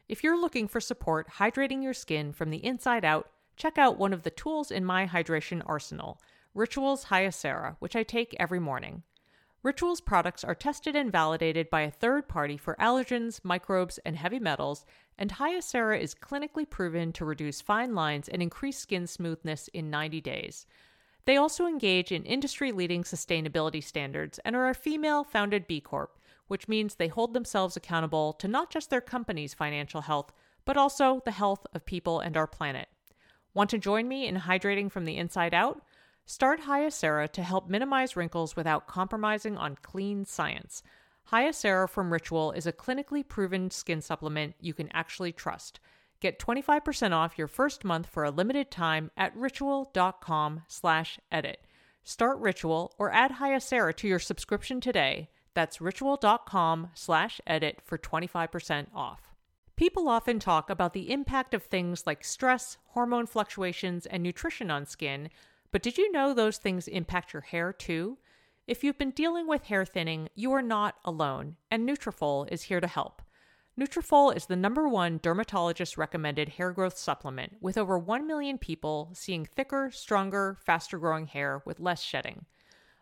If 0.07 0.23
you're 0.23 0.39
looking 0.39 0.69
for 0.69 0.79
support 0.79 1.27
hydrating 1.37 1.83
your 1.83 1.93
skin 1.93 2.31
from 2.31 2.49
the 2.49 2.65
inside 2.65 3.03
out, 3.03 3.29
check 3.57 3.77
out 3.77 3.99
one 3.99 4.13
of 4.13 4.23
the 4.23 4.29
tools 4.29 4.71
in 4.71 4.85
my 4.85 5.05
hydration 5.05 5.61
arsenal 5.65 6.21
Rituals 6.55 7.05
Hyacera, 7.05 7.75
which 7.79 7.95
I 7.95 8.03
take 8.03 8.35
every 8.39 8.59
morning. 8.59 9.03
Rituals 9.61 9.99
products 9.99 10.45
are 10.45 10.55
tested 10.55 10.95
and 10.95 11.11
validated 11.11 11.69
by 11.69 11.81
a 11.81 11.91
third 11.91 12.29
party 12.29 12.55
for 12.55 12.77
allergens, 12.79 13.41
microbes, 13.43 13.97
and 14.05 14.15
heavy 14.15 14.39
metals, 14.39 14.85
and 15.17 15.31
Hyacera 15.31 15.99
is 15.99 16.15
clinically 16.15 16.67
proven 16.67 17.11
to 17.11 17.25
reduce 17.25 17.59
fine 17.59 17.93
lines 17.93 18.29
and 18.29 18.41
increase 18.41 18.77
skin 18.77 19.05
smoothness 19.05 19.67
in 19.73 19.89
90 19.89 20.21
days. 20.21 20.65
They 21.29 21.37
also 21.37 21.67
engage 21.67 22.11
in 22.11 22.25
industry 22.25 22.71
leading 22.71 23.03
sustainability 23.03 23.83
standards 23.83 24.39
and 24.39 24.55
are 24.55 24.67
a 24.67 24.73
female 24.73 25.23
founded 25.23 25.67
B 25.67 25.79
Corp, 25.79 26.17
which 26.47 26.67
means 26.67 26.95
they 26.95 27.07
hold 27.07 27.35
themselves 27.35 27.77
accountable 27.77 28.33
to 28.33 28.47
not 28.47 28.71
just 28.71 28.89
their 28.89 28.99
company's 28.99 29.53
financial 29.53 30.01
health, 30.01 30.33
but 30.65 30.75
also 30.75 31.21
the 31.25 31.31
health 31.31 31.67
of 31.71 31.85
people 31.85 32.19
and 32.19 32.35
our 32.35 32.47
planet. 32.47 32.87
Want 33.53 33.69
to 33.69 33.77
join 33.77 34.07
me 34.07 34.25
in 34.25 34.37
hydrating 34.37 34.91
from 34.91 35.05
the 35.05 35.17
inside 35.17 35.53
out? 35.53 35.83
Start 36.25 36.61
Hyacera 36.61 37.31
to 37.33 37.43
help 37.43 37.69
minimize 37.69 38.15
wrinkles 38.15 38.55
without 38.55 38.87
compromising 38.87 39.55
on 39.55 39.77
clean 39.83 40.25
science. 40.25 40.81
Hyacera 41.31 41.87
from 41.87 42.11
Ritual 42.11 42.53
is 42.53 42.65
a 42.65 42.73
clinically 42.73 43.21
proven 43.23 43.69
skin 43.69 44.01
supplement 44.01 44.55
you 44.59 44.73
can 44.73 44.89
actually 44.93 45.33
trust. 45.33 45.79
Get 46.19 46.39
25% 46.39 47.13
off 47.13 47.37
your 47.37 47.47
first 47.47 47.85
month 47.85 48.07
for 48.07 48.23
a 48.23 48.31
limited 48.31 48.71
time 48.71 49.09
at 49.15 49.35
ritual.com 49.35 50.63
slash 50.67 51.19
edit. 51.31 51.65
Start 52.03 52.39
Ritual 52.39 52.93
or 52.97 53.11
add 53.13 53.33
Hyacera 53.33 53.95
to 53.97 54.07
your 54.07 54.19
subscription 54.19 54.81
today. 54.81 55.29
That's 55.53 55.79
ritual.com 55.79 56.89
slash 56.93 57.39
edit 57.47 57.79
for 57.83 57.97
25% 57.97 58.87
off. 58.93 59.33
People 59.75 60.09
often 60.09 60.39
talk 60.39 60.69
about 60.69 60.93
the 60.93 61.11
impact 61.11 61.53
of 61.53 61.63
things 61.63 62.05
like 62.05 62.25
stress, 62.25 62.77
hormone 62.87 63.25
fluctuations, 63.25 64.05
and 64.05 64.21
nutrition 64.21 64.69
on 64.69 64.85
skin, 64.85 65.29
but 65.71 65.81
did 65.81 65.97
you 65.97 66.11
know 66.11 66.33
those 66.33 66.57
things 66.57 66.87
impact 66.87 67.31
your 67.31 67.43
hair 67.43 67.71
too? 67.71 68.17
If 68.67 68.83
you've 68.83 68.97
been 68.97 69.11
dealing 69.11 69.47
with 69.47 69.63
hair 69.63 69.85
thinning, 69.85 70.29
you 70.35 70.51
are 70.51 70.61
not 70.61 70.95
alone, 71.05 71.55
and 71.71 71.87
Nutrafol 71.87 72.51
is 72.51 72.63
here 72.63 72.81
to 72.81 72.87
help. 72.87 73.21
Nutrafol 73.77 74.35
is 74.35 74.45
the 74.45 74.55
number 74.55 74.87
one 74.87 75.19
dermatologist 75.21 75.97
recommended 75.97 76.49
hair 76.49 76.71
growth 76.71 76.97
supplement 76.97 77.57
with 77.61 77.77
over 77.77 77.97
1 77.97 78.27
million 78.27 78.57
people 78.57 79.09
seeing 79.13 79.45
thicker, 79.45 79.89
stronger, 79.91 80.57
faster 80.65 80.97
growing 80.97 81.27
hair 81.27 81.61
with 81.65 81.79
less 81.79 82.01
shedding. 82.01 82.45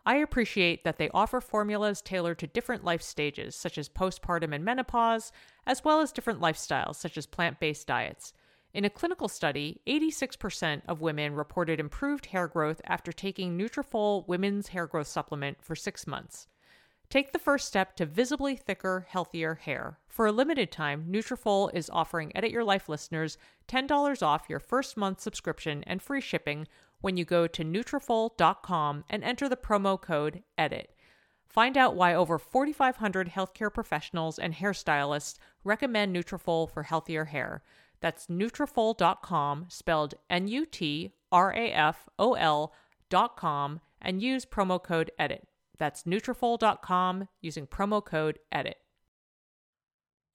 I 0.06 0.16
appreciate 0.16 0.84
that 0.84 0.96
they 0.96 1.10
offer 1.10 1.40
formulas 1.40 2.00
tailored 2.00 2.38
to 2.38 2.46
different 2.46 2.84
life 2.84 3.02
stages, 3.02 3.54
such 3.54 3.76
as 3.76 3.88
postpartum 3.88 4.54
and 4.54 4.64
menopause, 4.64 5.32
as 5.66 5.84
well 5.84 6.00
as 6.00 6.12
different 6.12 6.40
lifestyles, 6.40 6.94
such 6.94 7.18
as 7.18 7.26
plant 7.26 7.60
based 7.60 7.86
diets. 7.86 8.32
In 8.72 8.84
a 8.84 8.90
clinical 8.90 9.28
study, 9.28 9.80
86% 9.86 10.82
of 10.86 11.00
women 11.00 11.34
reported 11.34 11.80
improved 11.80 12.26
hair 12.26 12.46
growth 12.46 12.80
after 12.84 13.12
taking 13.12 13.58
Nutrafol 13.58 14.26
Women's 14.28 14.68
Hair 14.68 14.86
Growth 14.86 15.08
Supplement 15.08 15.62
for 15.62 15.74
six 15.74 16.06
months. 16.06 16.46
Take 17.10 17.32
the 17.32 17.38
first 17.38 17.66
step 17.66 17.96
to 17.96 18.04
visibly 18.04 18.54
thicker, 18.54 19.06
healthier 19.08 19.54
hair. 19.54 19.98
For 20.06 20.26
a 20.26 20.32
limited 20.32 20.70
time, 20.70 21.06
Nutrafol 21.08 21.72
is 21.72 21.88
offering 21.88 22.30
Edit 22.34 22.50
Your 22.50 22.64
Life 22.64 22.86
listeners 22.86 23.38
$10 23.66 24.22
off 24.22 24.50
your 24.50 24.60
first 24.60 24.94
month 24.98 25.20
subscription 25.20 25.82
and 25.86 26.02
free 26.02 26.20
shipping 26.20 26.68
when 27.00 27.16
you 27.16 27.24
go 27.24 27.46
to 27.46 27.64
Nutrafol.com 27.64 29.04
and 29.08 29.24
enter 29.24 29.48
the 29.48 29.56
promo 29.56 29.98
code 29.98 30.42
EDIT. 30.58 30.88
Find 31.46 31.78
out 31.78 31.96
why 31.96 32.14
over 32.14 32.38
4,500 32.38 33.30
healthcare 33.30 33.72
professionals 33.72 34.38
and 34.38 34.52
hairstylists 34.54 35.38
recommend 35.64 36.14
Nutrafol 36.14 36.70
for 36.70 36.82
healthier 36.82 37.24
hair. 37.24 37.62
That's 38.00 38.26
Nutrafol.com, 38.26 39.66
spelled 39.68 40.14
N-U-T-R-A-F-O-L 40.28 41.12
dot 43.08 43.36
com, 43.38 43.80
and 44.02 44.22
use 44.22 44.44
promo 44.44 44.82
code 44.82 45.10
EDIT. 45.18 45.44
That's 45.78 46.04
Nutrafol.com 46.04 47.28
using 47.40 47.66
promo 47.66 48.04
code 48.04 48.38
EDIT. 48.52 48.74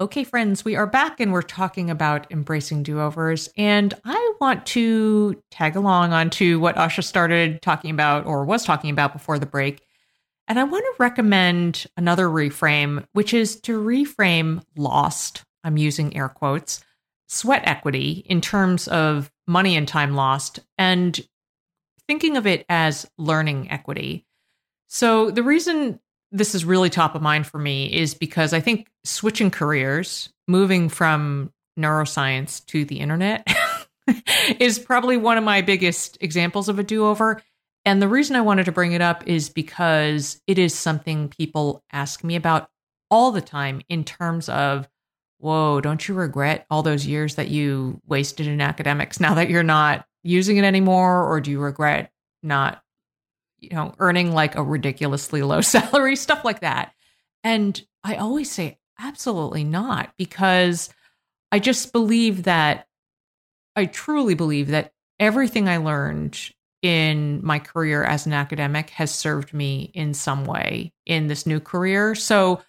Okay, 0.02 0.24
friends, 0.24 0.66
we 0.66 0.76
are 0.76 0.88
back 0.88 1.20
and 1.20 1.32
we're 1.32 1.42
talking 1.42 1.90
about 1.90 2.30
embracing 2.32 2.84
do 2.84 3.00
overs. 3.00 3.48
And 3.56 3.94
I 4.04 4.34
want 4.42 4.66
to 4.68 5.42
tag 5.52 5.76
along 5.76 6.12
onto 6.12 6.60
what 6.60 6.76
Asha 6.76 7.04
started 7.04 7.62
talking 7.62 7.92
about 7.92 8.26
or 8.26 8.44
was 8.44 8.66
talking 8.66 8.90
about 8.90 9.14
before 9.14 9.40
the 9.40 9.46
break. 9.46 9.82
And 10.48 10.60
I 10.60 10.64
want 10.64 10.84
to 10.84 10.94
recommend 11.00 11.86
another 11.96 12.28
reframe, 12.28 13.06
which 13.14 13.34
is 13.34 13.62
to 13.62 13.80
reframe 13.80 14.62
lost. 14.76 15.44
I'm 15.64 15.78
using 15.78 16.18
air 16.18 16.28
quotes, 16.28 16.84
sweat 17.30 17.62
equity 17.66 18.26
in 18.26 18.42
terms 18.42 18.88
of 18.90 19.32
money 19.48 19.78
and 19.78 19.88
time 19.88 20.16
lost, 20.16 20.60
and 20.78 21.18
thinking 22.08 22.36
of 22.36 22.46
it 22.46 22.66
as 22.68 23.10
learning 23.18 23.72
equity. 23.72 24.26
So 24.94 25.32
the 25.32 25.42
reason 25.42 26.00
this 26.32 26.54
is 26.54 26.66
really 26.66 26.92
top 26.92 27.16
of 27.16 27.22
mind 27.24 27.48
for 27.48 27.58
me 27.58 27.92
is 27.92 28.14
because 28.14 28.54
I 28.54 28.60
think 28.60 28.92
switching 29.04 29.50
careers, 29.50 30.32
moving 30.48 30.88
from 30.88 31.52
neuroscience 31.80 32.64
to 32.68 32.86
the 32.86 33.00
internet, 33.00 33.48
is 34.60 34.78
probably 34.78 35.18
one 35.18 35.40
of 35.40 35.44
my 35.44 35.64
biggest 35.64 36.20
examples 36.22 36.70
of 36.70 36.78
a 36.78 36.84
do 36.84 37.08
over. 37.08 37.42
And 37.86 38.04
the 38.04 38.08
reason 38.08 38.36
I 38.36 38.42
wanted 38.42 38.66
to 38.66 38.72
bring 38.72 38.92
it 38.92 39.02
up 39.02 39.28
is 39.28 39.50
because 39.50 40.40
it 40.46 40.60
is 40.60 40.76
something 40.76 41.28
people 41.28 41.84
ask 41.92 42.24
me 42.24 42.36
about 42.36 42.70
all 43.10 43.32
the 43.32 43.42
time 43.42 43.82
in 43.90 44.04
terms 44.04 44.48
of, 44.48 44.88
whoa, 45.40 45.82
don't 45.82 46.08
you 46.08 46.14
regret 46.14 46.68
all 46.70 46.84
those 46.84 47.08
years 47.08 47.34
that 47.34 47.48
you 47.48 48.00
wasted 48.06 48.46
in 48.46 48.62
academics 48.62 49.20
now 49.20 49.34
that 49.34 49.50
you're 49.50 49.64
not 49.64 50.06
using 50.22 50.58
it 50.58 50.66
anymore? 50.66 51.28
Or 51.28 51.42
do 51.42 51.50
you 51.50 51.60
regret 51.60 52.12
not 52.44 52.84
you 53.64 53.76
know, 53.76 53.94
earning 54.00 54.34
like 54.34 54.56
a 54.56 54.64
ridiculously 54.64 55.42
low 55.42 55.62
salary, 55.62 56.16
stuff 56.16 56.44
like 56.44 56.62
that. 56.62 56.94
And 57.44 57.82
I 58.04 58.16
always 58.16 58.52
say, 58.52 58.80
absolutely 59.00 59.64
not, 59.64 60.14
because 60.18 60.90
I 61.52 61.60
just 61.60 61.94
believe 61.94 62.44
that 62.44 62.88
I 63.76 63.86
truly 63.86 64.36
believe 64.36 64.68
that 64.70 64.92
everything 65.20 65.68
I 65.68 65.78
learned 65.78 66.40
in 66.82 67.40
my 67.44 67.60
career 67.60 68.04
as 68.04 68.26
an 68.26 68.34
academic 68.34 68.90
has 68.92 69.14
served 69.14 69.54
me 69.54 69.92
in 69.94 70.14
some 70.14 70.46
way 70.46 70.94
in 71.06 71.28
this 71.28 71.46
new 71.46 71.60
career. 71.60 72.14
So, 72.14 72.62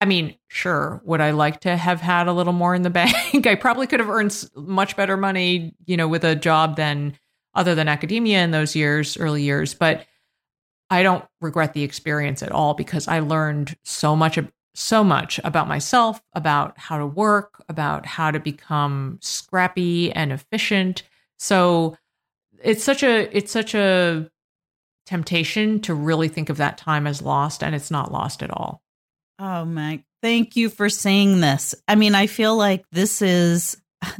I 0.00 0.04
mean, 0.04 0.36
sure, 0.48 1.00
would 1.04 1.20
I 1.20 1.30
like 1.30 1.60
to 1.60 1.76
have 1.76 2.00
had 2.00 2.28
a 2.28 2.32
little 2.32 2.52
more 2.52 2.74
in 2.74 2.82
the 2.82 2.90
bank? 2.90 3.46
I 3.46 3.54
probably 3.54 3.86
could 3.86 4.00
have 4.00 4.10
earned 4.10 4.44
much 4.54 4.96
better 4.96 5.16
money, 5.16 5.74
you 5.86 5.96
know, 5.96 6.06
with 6.08 6.24
a 6.24 6.36
job 6.36 6.76
than 6.76 7.16
other 7.54 7.74
than 7.74 7.88
academia 7.88 8.42
in 8.42 8.50
those 8.50 8.76
years, 8.76 9.16
early 9.16 9.42
years. 9.42 9.74
But 9.74 10.06
I 10.92 11.02
don't 11.02 11.24
regret 11.40 11.72
the 11.72 11.84
experience 11.84 12.42
at 12.42 12.52
all 12.52 12.74
because 12.74 13.08
I 13.08 13.20
learned 13.20 13.74
so 13.82 14.14
much 14.14 14.38
so 14.74 15.02
much 15.02 15.40
about 15.42 15.66
myself, 15.66 16.22
about 16.34 16.78
how 16.78 16.98
to 16.98 17.06
work, 17.06 17.62
about 17.68 18.04
how 18.04 18.30
to 18.30 18.38
become 18.38 19.18
scrappy 19.22 20.12
and 20.12 20.32
efficient. 20.32 21.02
So 21.38 21.96
it's 22.62 22.84
such 22.84 23.02
a 23.02 23.34
it's 23.34 23.50
such 23.50 23.74
a 23.74 24.30
temptation 25.06 25.80
to 25.80 25.94
really 25.94 26.28
think 26.28 26.50
of 26.50 26.58
that 26.58 26.76
time 26.76 27.06
as 27.06 27.22
lost 27.22 27.64
and 27.64 27.74
it's 27.74 27.90
not 27.90 28.12
lost 28.12 28.42
at 28.42 28.50
all. 28.50 28.82
Oh 29.38 29.64
my, 29.64 30.04
thank 30.20 30.56
you 30.56 30.68
for 30.68 30.90
saying 30.90 31.40
this. 31.40 31.74
I 31.88 31.94
mean, 31.94 32.14
I 32.14 32.26
feel 32.26 32.54
like 32.54 32.84
this 32.92 33.22
is 33.22 33.78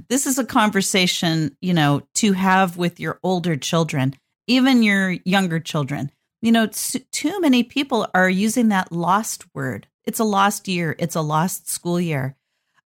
this 0.08 0.26
is 0.26 0.38
a 0.38 0.44
conversation, 0.44 1.54
you 1.60 1.74
know, 1.74 2.00
to 2.14 2.32
have 2.32 2.78
with 2.78 2.98
your 2.98 3.20
older 3.22 3.56
children, 3.56 4.14
even 4.46 4.82
your 4.82 5.10
younger 5.26 5.60
children 5.60 6.10
you 6.42 6.52
know, 6.52 6.66
too 6.66 7.40
many 7.40 7.62
people 7.62 8.08
are 8.14 8.28
using 8.28 8.68
that 8.68 8.92
lost 8.92 9.46
word. 9.54 9.86
It's 10.04 10.18
a 10.18 10.24
lost 10.24 10.68
year, 10.68 10.94
it's 10.98 11.14
a 11.14 11.20
lost 11.20 11.70
school 11.70 12.00
year. 12.00 12.36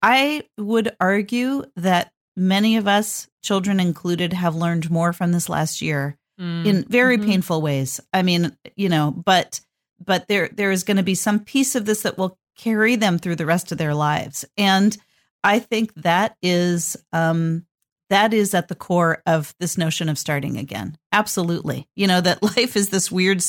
I 0.01 0.45
would 0.57 0.97
argue 1.01 1.65
that 1.77 2.13
many 2.37 2.77
of 2.77 2.89
us, 2.89 3.29
children 3.43 3.81
included, 3.81 4.33
have 4.33 4.55
learned 4.55 4.91
more 4.91 5.13
from 5.13 5.33
this 5.33 5.49
last 5.49 5.83
year 5.83 6.17
mm. 6.41 6.65
in 6.65 6.85
very 6.85 7.19
mm-hmm. 7.19 7.29
painful 7.29 7.61
ways. 7.61 8.01
I 8.13 8.23
mean, 8.23 8.57
you 8.77 8.89
know, 8.89 9.11
but 9.11 9.61
but 10.03 10.29
there 10.29 10.49
there 10.53 10.71
is 10.71 10.85
going 10.85 10.97
to 10.97 11.03
be 11.03 11.15
some 11.15 11.41
piece 11.41 11.75
of 11.75 11.85
this 11.85 12.03
that 12.03 12.17
will 12.17 12.39
carry 12.57 12.97
them 12.97 13.19
through 13.19 13.37
the 13.37 13.47
rest 13.47 13.73
of 13.73 13.79
their 13.79 13.95
lives. 13.95 14.45
And 14.57 14.97
I 15.43 15.59
think 15.59 15.93
that 15.97 16.37
is 16.43 16.97
um 17.13 17.67
that 18.11 18.35
is 18.35 18.55
at 18.55 18.69
the 18.69 18.75
core 18.75 19.23
of 19.27 19.55
this 19.59 19.79
notion 19.79 20.09
of 20.09 20.19
starting 20.19 20.59
again. 20.59 20.99
Absolutely. 21.13 21.89
You 21.97 22.07
know, 22.07 22.21
that 22.21 22.43
life 22.57 22.77
is 22.77 22.91
this 22.91 23.11
weird 23.11 23.43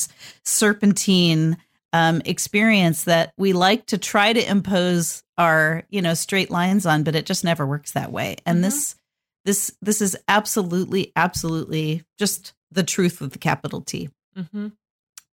serpentine 0.44 1.58
um, 1.92 2.22
experience 2.24 3.04
that 3.04 3.34
we 3.36 3.52
like 3.52 3.86
to 3.86 3.98
try 3.98 4.32
to 4.32 4.50
impose 4.50 5.22
our, 5.36 5.82
you 5.90 6.00
know, 6.00 6.14
straight 6.14 6.50
lines 6.50 6.86
on, 6.86 7.02
but 7.02 7.14
it 7.14 7.26
just 7.26 7.44
never 7.44 7.66
works 7.66 7.92
that 7.92 8.10
way. 8.10 8.36
And 8.46 8.56
mm-hmm. 8.56 8.62
this, 8.62 8.96
this, 9.44 9.76
this 9.82 10.00
is 10.00 10.16
absolutely, 10.28 11.12
absolutely 11.16 12.04
just 12.18 12.54
the 12.70 12.82
truth 12.82 13.20
with 13.20 13.32
the 13.32 13.38
capital 13.38 13.82
T. 13.82 14.08
Mm-hmm. 14.36 14.68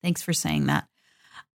Thanks 0.02 0.22
for 0.22 0.32
saying 0.32 0.66
that. 0.66 0.86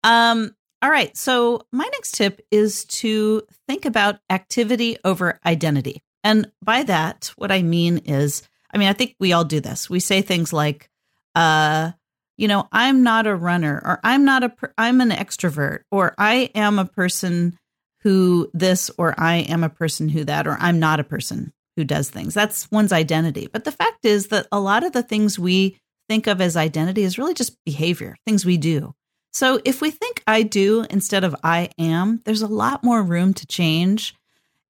Um, 0.02 0.54
all 0.80 0.90
right. 0.90 1.16
So, 1.16 1.62
my 1.72 1.88
next 1.92 2.14
tip 2.14 2.40
is 2.50 2.84
to 2.84 3.42
think 3.66 3.86
about 3.86 4.20
activity 4.30 4.98
over 5.04 5.40
identity. 5.44 6.02
And 6.26 6.50
by 6.60 6.82
that, 6.82 7.32
what 7.36 7.52
I 7.52 7.62
mean 7.62 7.98
is, 7.98 8.42
I 8.74 8.78
mean, 8.78 8.88
I 8.88 8.94
think 8.94 9.14
we 9.20 9.32
all 9.32 9.44
do 9.44 9.60
this. 9.60 9.88
We 9.88 10.00
say 10.00 10.22
things 10.22 10.52
like, 10.52 10.90
uh, 11.36 11.92
you 12.36 12.48
know, 12.48 12.66
I'm 12.72 13.04
not 13.04 13.28
a 13.28 13.36
runner, 13.36 13.80
or 13.84 14.00
I'm 14.02 14.24
not 14.24 14.42
a, 14.42 14.48
per- 14.48 14.74
I'm 14.76 15.00
an 15.00 15.10
extrovert, 15.10 15.82
or 15.92 16.16
I 16.18 16.50
am 16.56 16.80
a 16.80 16.84
person 16.84 17.56
who 18.00 18.50
this, 18.52 18.90
or 18.98 19.14
I 19.16 19.36
am 19.36 19.62
a 19.62 19.68
person 19.68 20.08
who 20.08 20.24
that, 20.24 20.48
or 20.48 20.56
I'm 20.58 20.80
not 20.80 20.98
a 20.98 21.04
person 21.04 21.52
who 21.76 21.84
does 21.84 22.10
things. 22.10 22.34
That's 22.34 22.68
one's 22.72 22.92
identity. 22.92 23.46
But 23.46 23.62
the 23.62 23.70
fact 23.70 24.04
is 24.04 24.26
that 24.28 24.48
a 24.50 24.58
lot 24.58 24.82
of 24.82 24.92
the 24.92 25.04
things 25.04 25.38
we 25.38 25.78
think 26.08 26.26
of 26.26 26.40
as 26.40 26.56
identity 26.56 27.04
is 27.04 27.18
really 27.18 27.34
just 27.34 27.56
behavior, 27.64 28.16
things 28.26 28.44
we 28.44 28.56
do. 28.56 28.96
So 29.32 29.60
if 29.64 29.80
we 29.80 29.92
think 29.92 30.24
I 30.26 30.42
do 30.42 30.86
instead 30.90 31.22
of 31.22 31.36
I 31.44 31.70
am, 31.78 32.20
there's 32.24 32.42
a 32.42 32.48
lot 32.48 32.82
more 32.82 33.00
room 33.00 33.32
to 33.34 33.46
change 33.46 34.16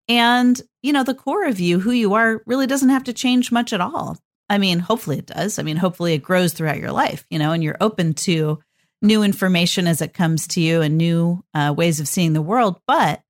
and, 0.09 0.61
you 0.83 0.93
know, 0.93 1.03
the 1.03 1.15
core 1.15 1.47
of 1.47 1.61
you, 1.61 1.81
who 1.81 1.91
you 1.91 2.15
are, 2.15 2.43
really 2.47 2.67
doesn't 2.67 2.89
have 2.89 3.05
to 3.05 3.13
change 3.13 3.51
much 3.51 3.73
at 3.73 3.81
all. 3.81 4.19
I 4.49 4.59
mean, 4.59 4.79
hopefully 4.79 5.19
it 5.19 5.27
does. 5.27 5.59
I 5.59 5.63
mean, 5.63 5.77
hopefully 5.77 6.15
it 6.15 6.23
grows 6.23 6.53
throughout 6.53 6.79
your 6.79 6.93
life, 6.93 7.27
you 7.31 7.39
know, 7.39 7.53
and 7.53 7.63
you're 7.65 7.77
open 7.81 8.15
to 8.15 8.61
new 9.03 9.23
information 9.23 9.87
as 9.87 10.01
it 10.01 10.15
comes 10.15 10.47
to 10.49 10.61
you 10.61 10.83
and 10.83 10.97
new 10.97 11.43
uh, 11.53 11.75
ways 11.77 12.01
of 12.01 12.09
seeing 12.09 12.33
the 12.33 12.43
world. 12.43 12.81
But 12.87 13.23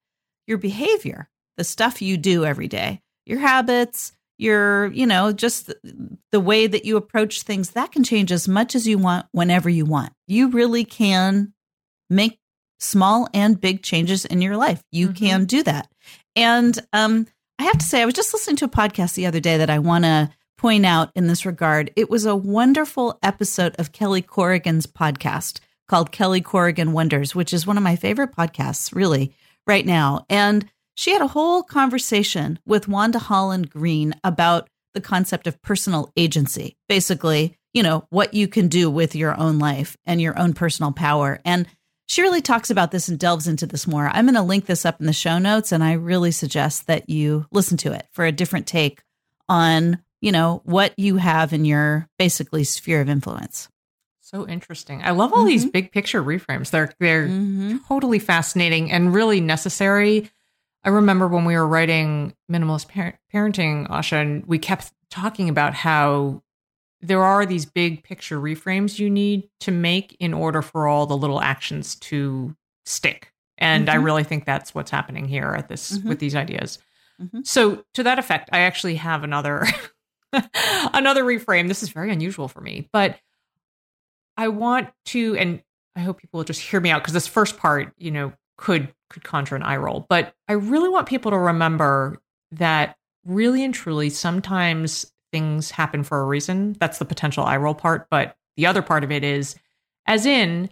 your 0.46 0.58
behavior, 0.58 1.28
the 1.56 1.64
stuff 1.64 2.02
you 2.02 2.16
do 2.16 2.44
every 2.44 2.68
day, 2.68 3.00
your 3.24 3.38
habits, 3.38 4.12
your, 4.38 4.88
you 4.88 5.06
know, 5.06 5.32
just 5.32 5.72
the 6.30 6.40
way 6.40 6.66
that 6.66 6.84
you 6.84 6.98
approach 6.98 7.42
things, 7.42 7.70
that 7.70 7.92
can 7.92 8.04
change 8.04 8.30
as 8.30 8.46
much 8.46 8.74
as 8.74 8.86
you 8.86 8.98
want 8.98 9.26
whenever 9.32 9.70
you 9.70 9.86
want. 9.86 10.12
You 10.26 10.50
really 10.50 10.84
can 10.84 11.54
make 12.10 12.38
small 12.78 13.28
and 13.32 13.58
big 13.58 13.82
changes 13.82 14.26
in 14.26 14.42
your 14.42 14.58
life. 14.58 14.82
You 14.92 15.08
mm-hmm. 15.08 15.24
can 15.24 15.44
do 15.46 15.62
that. 15.62 15.90
And 16.36 16.78
um, 16.92 17.26
I 17.58 17.64
have 17.64 17.78
to 17.78 17.84
say, 17.84 18.02
I 18.02 18.04
was 18.04 18.14
just 18.14 18.32
listening 18.32 18.56
to 18.56 18.66
a 18.66 18.68
podcast 18.68 19.14
the 19.14 19.26
other 19.26 19.40
day 19.40 19.56
that 19.56 19.70
I 19.70 19.78
want 19.78 20.04
to 20.04 20.30
point 20.58 20.86
out 20.86 21.10
in 21.14 21.26
this 21.26 21.46
regard. 21.46 21.90
It 21.96 22.10
was 22.10 22.24
a 22.24 22.36
wonderful 22.36 23.18
episode 23.22 23.74
of 23.78 23.92
Kelly 23.92 24.22
Corrigan's 24.22 24.86
podcast 24.86 25.60
called 25.88 26.12
Kelly 26.12 26.40
Corrigan 26.40 26.92
Wonders, 26.92 27.34
which 27.34 27.52
is 27.52 27.66
one 27.66 27.76
of 27.76 27.82
my 27.82 27.96
favorite 27.96 28.34
podcasts, 28.34 28.94
really, 28.94 29.34
right 29.66 29.86
now. 29.86 30.26
And 30.28 30.68
she 30.94 31.12
had 31.12 31.22
a 31.22 31.28
whole 31.28 31.62
conversation 31.62 32.58
with 32.66 32.88
Wanda 32.88 33.18
Holland 33.18 33.70
Greene 33.70 34.14
about 34.24 34.68
the 34.94 35.00
concept 35.00 35.46
of 35.46 35.60
personal 35.62 36.10
agency. 36.16 36.76
Basically, 36.88 37.56
you 37.74 37.82
know, 37.82 38.06
what 38.10 38.34
you 38.34 38.48
can 38.48 38.68
do 38.68 38.90
with 38.90 39.14
your 39.14 39.38
own 39.38 39.58
life 39.58 39.96
and 40.06 40.20
your 40.20 40.38
own 40.38 40.54
personal 40.54 40.92
power. 40.92 41.38
And 41.44 41.66
she 42.06 42.22
really 42.22 42.40
talks 42.40 42.70
about 42.70 42.90
this 42.90 43.08
and 43.08 43.18
delves 43.18 43.48
into 43.48 43.66
this 43.66 43.86
more. 43.86 44.08
I'm 44.08 44.26
going 44.26 44.34
to 44.34 44.42
link 44.42 44.66
this 44.66 44.86
up 44.86 45.00
in 45.00 45.06
the 45.06 45.12
show 45.12 45.38
notes 45.38 45.72
and 45.72 45.82
I 45.82 45.92
really 45.94 46.30
suggest 46.30 46.86
that 46.86 47.10
you 47.10 47.46
listen 47.50 47.76
to 47.78 47.92
it 47.92 48.06
for 48.12 48.24
a 48.24 48.32
different 48.32 48.66
take 48.66 49.02
on, 49.48 49.98
you 50.20 50.32
know, 50.32 50.62
what 50.64 50.96
you 50.96 51.16
have 51.16 51.52
in 51.52 51.64
your 51.64 52.08
basically 52.18 52.64
sphere 52.64 53.00
of 53.00 53.08
influence. 53.08 53.68
So 54.20 54.46
interesting. 54.46 55.02
I 55.02 55.12
love 55.12 55.32
all 55.32 55.40
mm-hmm. 55.40 55.48
these 55.48 55.66
big 55.66 55.92
picture 55.92 56.22
reframes. 56.22 56.70
They're 56.70 56.92
they're 56.98 57.28
mm-hmm. 57.28 57.76
totally 57.86 58.18
fascinating 58.18 58.90
and 58.90 59.14
really 59.14 59.40
necessary. 59.40 60.30
I 60.82 60.88
remember 60.88 61.28
when 61.28 61.44
we 61.44 61.56
were 61.56 61.66
writing 61.66 62.34
minimalist 62.50 62.88
par- 62.88 63.20
parenting, 63.32 63.88
Asha, 63.88 64.20
and 64.20 64.44
we 64.46 64.58
kept 64.58 64.92
talking 65.10 65.48
about 65.48 65.74
how 65.74 66.42
there 67.00 67.22
are 67.22 67.44
these 67.44 67.66
big 67.66 68.02
picture 68.02 68.40
reframes 68.40 68.98
you 68.98 69.10
need 69.10 69.48
to 69.60 69.70
make 69.70 70.16
in 70.18 70.32
order 70.32 70.62
for 70.62 70.86
all 70.86 71.06
the 71.06 71.16
little 71.16 71.40
actions 71.40 71.94
to 71.96 72.56
stick. 72.84 73.32
And 73.58 73.86
mm-hmm. 73.86 73.98
I 73.98 74.02
really 74.02 74.24
think 74.24 74.44
that's 74.44 74.74
what's 74.74 74.90
happening 74.90 75.26
here 75.26 75.54
at 75.56 75.68
this 75.68 75.98
mm-hmm. 75.98 76.08
with 76.08 76.18
these 76.18 76.34
ideas. 76.34 76.78
Mm-hmm. 77.20 77.40
So 77.44 77.84
to 77.94 78.02
that 78.02 78.18
effect, 78.18 78.50
I 78.52 78.60
actually 78.60 78.96
have 78.96 79.24
another 79.24 79.66
another 80.92 81.24
reframe. 81.24 81.68
This 81.68 81.82
is 81.82 81.90
very 81.90 82.10
unusual 82.12 82.48
for 82.48 82.60
me, 82.60 82.88
but 82.92 83.18
I 84.36 84.48
want 84.48 84.88
to 85.06 85.36
and 85.36 85.62
I 85.94 86.00
hope 86.00 86.18
people 86.18 86.38
will 86.38 86.44
just 86.44 86.60
hear 86.60 86.80
me 86.80 86.90
out 86.90 87.02
because 87.02 87.14
this 87.14 87.26
first 87.26 87.56
part, 87.56 87.92
you 87.96 88.10
know, 88.10 88.32
could 88.58 88.92
could 89.08 89.24
conjure 89.24 89.56
an 89.56 89.62
eye 89.62 89.76
roll. 89.76 90.06
But 90.08 90.34
I 90.48 90.54
really 90.54 90.88
want 90.88 91.08
people 91.08 91.30
to 91.30 91.38
remember 91.38 92.18
that 92.52 92.96
really 93.24 93.64
and 93.64 93.74
truly 93.74 94.10
sometimes 94.10 95.10
things 95.36 95.70
happen 95.70 96.02
for 96.02 96.18
a 96.20 96.24
reason. 96.24 96.74
That's 96.80 96.96
the 96.96 97.04
potential 97.04 97.44
eye 97.44 97.58
roll 97.58 97.74
part. 97.74 98.08
But 98.08 98.38
the 98.56 98.64
other 98.64 98.80
part 98.80 99.04
of 99.04 99.12
it 99.12 99.22
is, 99.22 99.54
as 100.06 100.24
in, 100.24 100.70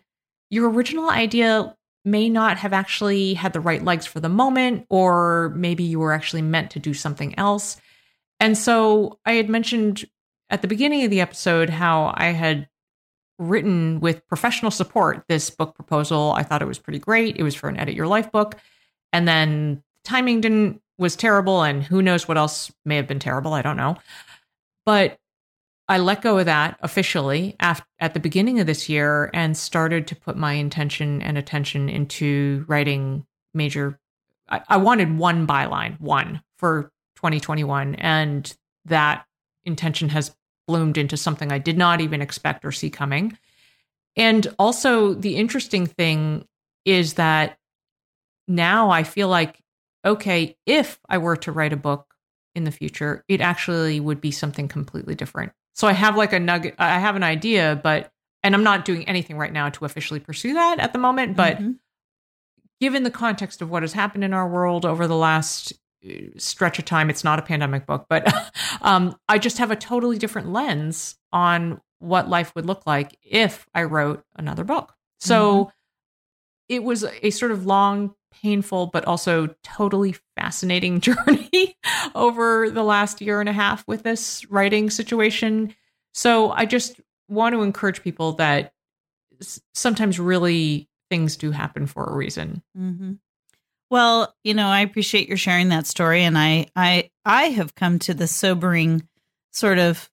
your 0.48 0.70
original 0.70 1.10
idea 1.10 1.76
may 2.06 2.30
not 2.30 2.56
have 2.56 2.72
actually 2.72 3.34
had 3.34 3.52
the 3.52 3.60
right 3.60 3.84
legs 3.84 4.06
for 4.06 4.20
the 4.20 4.28
moment, 4.30 4.86
or 4.88 5.52
maybe 5.54 5.84
you 5.84 5.98
were 5.98 6.14
actually 6.14 6.40
meant 6.40 6.70
to 6.70 6.78
do 6.78 6.94
something 6.94 7.38
else. 7.38 7.76
And 8.40 8.56
so 8.56 9.18
I 9.26 9.32
had 9.32 9.50
mentioned 9.50 10.06
at 10.48 10.62
the 10.62 10.68
beginning 10.68 11.04
of 11.04 11.10
the 11.10 11.20
episode 11.20 11.68
how 11.68 12.14
I 12.16 12.28
had 12.28 12.66
written 13.38 14.00
with 14.00 14.26
professional 14.28 14.70
support 14.70 15.24
this 15.28 15.50
book 15.50 15.74
proposal. 15.74 16.32
I 16.34 16.42
thought 16.42 16.62
it 16.62 16.68
was 16.68 16.78
pretty 16.78 17.00
great. 17.00 17.36
It 17.36 17.42
was 17.42 17.54
for 17.54 17.68
an 17.68 17.78
edit 17.78 17.94
your 17.94 18.06
life 18.06 18.32
book. 18.32 18.54
And 19.12 19.28
then 19.28 19.82
timing 20.04 20.40
didn't 20.40 20.80
was 20.96 21.16
terrible 21.16 21.62
and 21.62 21.82
who 21.82 22.00
knows 22.00 22.28
what 22.28 22.38
else 22.38 22.72
may 22.84 22.96
have 22.96 23.08
been 23.08 23.18
terrible. 23.18 23.52
I 23.52 23.62
don't 23.62 23.76
know. 23.76 23.96
But 24.84 25.18
I 25.88 25.98
let 25.98 26.22
go 26.22 26.38
of 26.38 26.46
that 26.46 26.78
officially 26.80 27.56
at 27.60 28.14
the 28.14 28.20
beginning 28.20 28.58
of 28.58 28.66
this 28.66 28.88
year 28.88 29.30
and 29.34 29.56
started 29.56 30.06
to 30.08 30.16
put 30.16 30.36
my 30.36 30.54
intention 30.54 31.20
and 31.20 31.36
attention 31.36 31.88
into 31.88 32.64
writing 32.68 33.26
major. 33.52 33.98
I, 34.48 34.62
I 34.68 34.76
wanted 34.78 35.18
one 35.18 35.46
byline, 35.46 36.00
one 36.00 36.42
for 36.56 36.90
2021. 37.16 37.96
And 37.96 38.54
that 38.86 39.26
intention 39.64 40.08
has 40.10 40.34
bloomed 40.66 40.96
into 40.96 41.16
something 41.16 41.52
I 41.52 41.58
did 41.58 41.76
not 41.76 42.00
even 42.00 42.22
expect 42.22 42.64
or 42.64 42.72
see 42.72 42.90
coming. 42.90 43.36
And 44.16 44.46
also, 44.58 45.12
the 45.12 45.36
interesting 45.36 45.86
thing 45.86 46.46
is 46.84 47.14
that 47.14 47.58
now 48.46 48.90
I 48.90 49.02
feel 49.02 49.28
like, 49.28 49.58
okay, 50.04 50.56
if 50.66 50.98
I 51.08 51.18
were 51.18 51.36
to 51.38 51.52
write 51.52 51.72
a 51.72 51.78
book 51.78 52.13
in 52.54 52.64
the 52.64 52.70
future, 52.70 53.24
it 53.28 53.40
actually 53.40 54.00
would 54.00 54.20
be 54.20 54.30
something 54.30 54.68
completely 54.68 55.14
different. 55.14 55.52
So 55.74 55.88
I 55.88 55.92
have 55.92 56.16
like 56.16 56.32
a 56.32 56.40
nugget, 56.40 56.74
I 56.78 56.98
have 56.98 57.16
an 57.16 57.22
idea, 57.22 57.80
but, 57.82 58.12
and 58.42 58.54
I'm 58.54 58.62
not 58.62 58.84
doing 58.84 59.08
anything 59.08 59.36
right 59.36 59.52
now 59.52 59.70
to 59.70 59.84
officially 59.84 60.20
pursue 60.20 60.54
that 60.54 60.78
at 60.78 60.92
the 60.92 60.98
moment. 60.98 61.36
But 61.36 61.56
mm-hmm. 61.56 61.72
given 62.80 63.02
the 63.02 63.10
context 63.10 63.60
of 63.60 63.70
what 63.70 63.82
has 63.82 63.92
happened 63.92 64.24
in 64.24 64.32
our 64.32 64.48
world 64.48 64.84
over 64.86 65.06
the 65.06 65.16
last 65.16 65.72
uh, 66.06 66.12
stretch 66.36 66.78
of 66.78 66.84
time, 66.84 67.10
it's 67.10 67.24
not 67.24 67.38
a 67.38 67.42
pandemic 67.42 67.86
book, 67.86 68.06
but 68.08 68.32
um, 68.82 69.16
I 69.28 69.38
just 69.38 69.58
have 69.58 69.70
a 69.70 69.76
totally 69.76 70.18
different 70.18 70.52
lens 70.52 71.16
on 71.32 71.80
what 71.98 72.28
life 72.28 72.54
would 72.54 72.66
look 72.66 72.86
like 72.86 73.18
if 73.22 73.66
I 73.74 73.84
wrote 73.84 74.22
another 74.36 74.62
book. 74.62 74.94
So 75.18 75.54
mm-hmm. 75.54 75.70
it 76.68 76.84
was 76.84 77.04
a 77.22 77.30
sort 77.30 77.50
of 77.50 77.66
long 77.66 78.14
painful 78.42 78.86
but 78.88 79.04
also 79.04 79.54
totally 79.62 80.14
fascinating 80.36 81.00
journey 81.02 81.76
over 82.14 82.70
the 82.70 82.82
last 82.82 83.20
year 83.20 83.40
and 83.40 83.48
a 83.48 83.52
half 83.52 83.86
with 83.86 84.02
this 84.02 84.44
writing 84.50 84.90
situation. 84.90 85.74
So 86.12 86.50
I 86.52 86.66
just 86.66 87.00
want 87.28 87.54
to 87.54 87.62
encourage 87.62 88.02
people 88.02 88.32
that 88.34 88.72
sometimes 89.74 90.20
really 90.20 90.88
things 91.10 91.36
do 91.36 91.50
happen 91.50 91.86
for 91.86 92.04
a 92.04 92.14
reason. 92.14 92.62
Mm-hmm. 92.78 93.14
Well, 93.90 94.34
you 94.42 94.54
know, 94.54 94.66
I 94.66 94.80
appreciate 94.80 95.28
your 95.28 95.36
sharing 95.36 95.68
that 95.68 95.86
story, 95.86 96.24
and 96.24 96.36
I, 96.36 96.66
I, 96.74 97.10
I 97.24 97.44
have 97.44 97.74
come 97.74 97.98
to 98.00 98.14
the 98.14 98.26
sobering 98.26 99.06
sort 99.52 99.78
of 99.78 100.10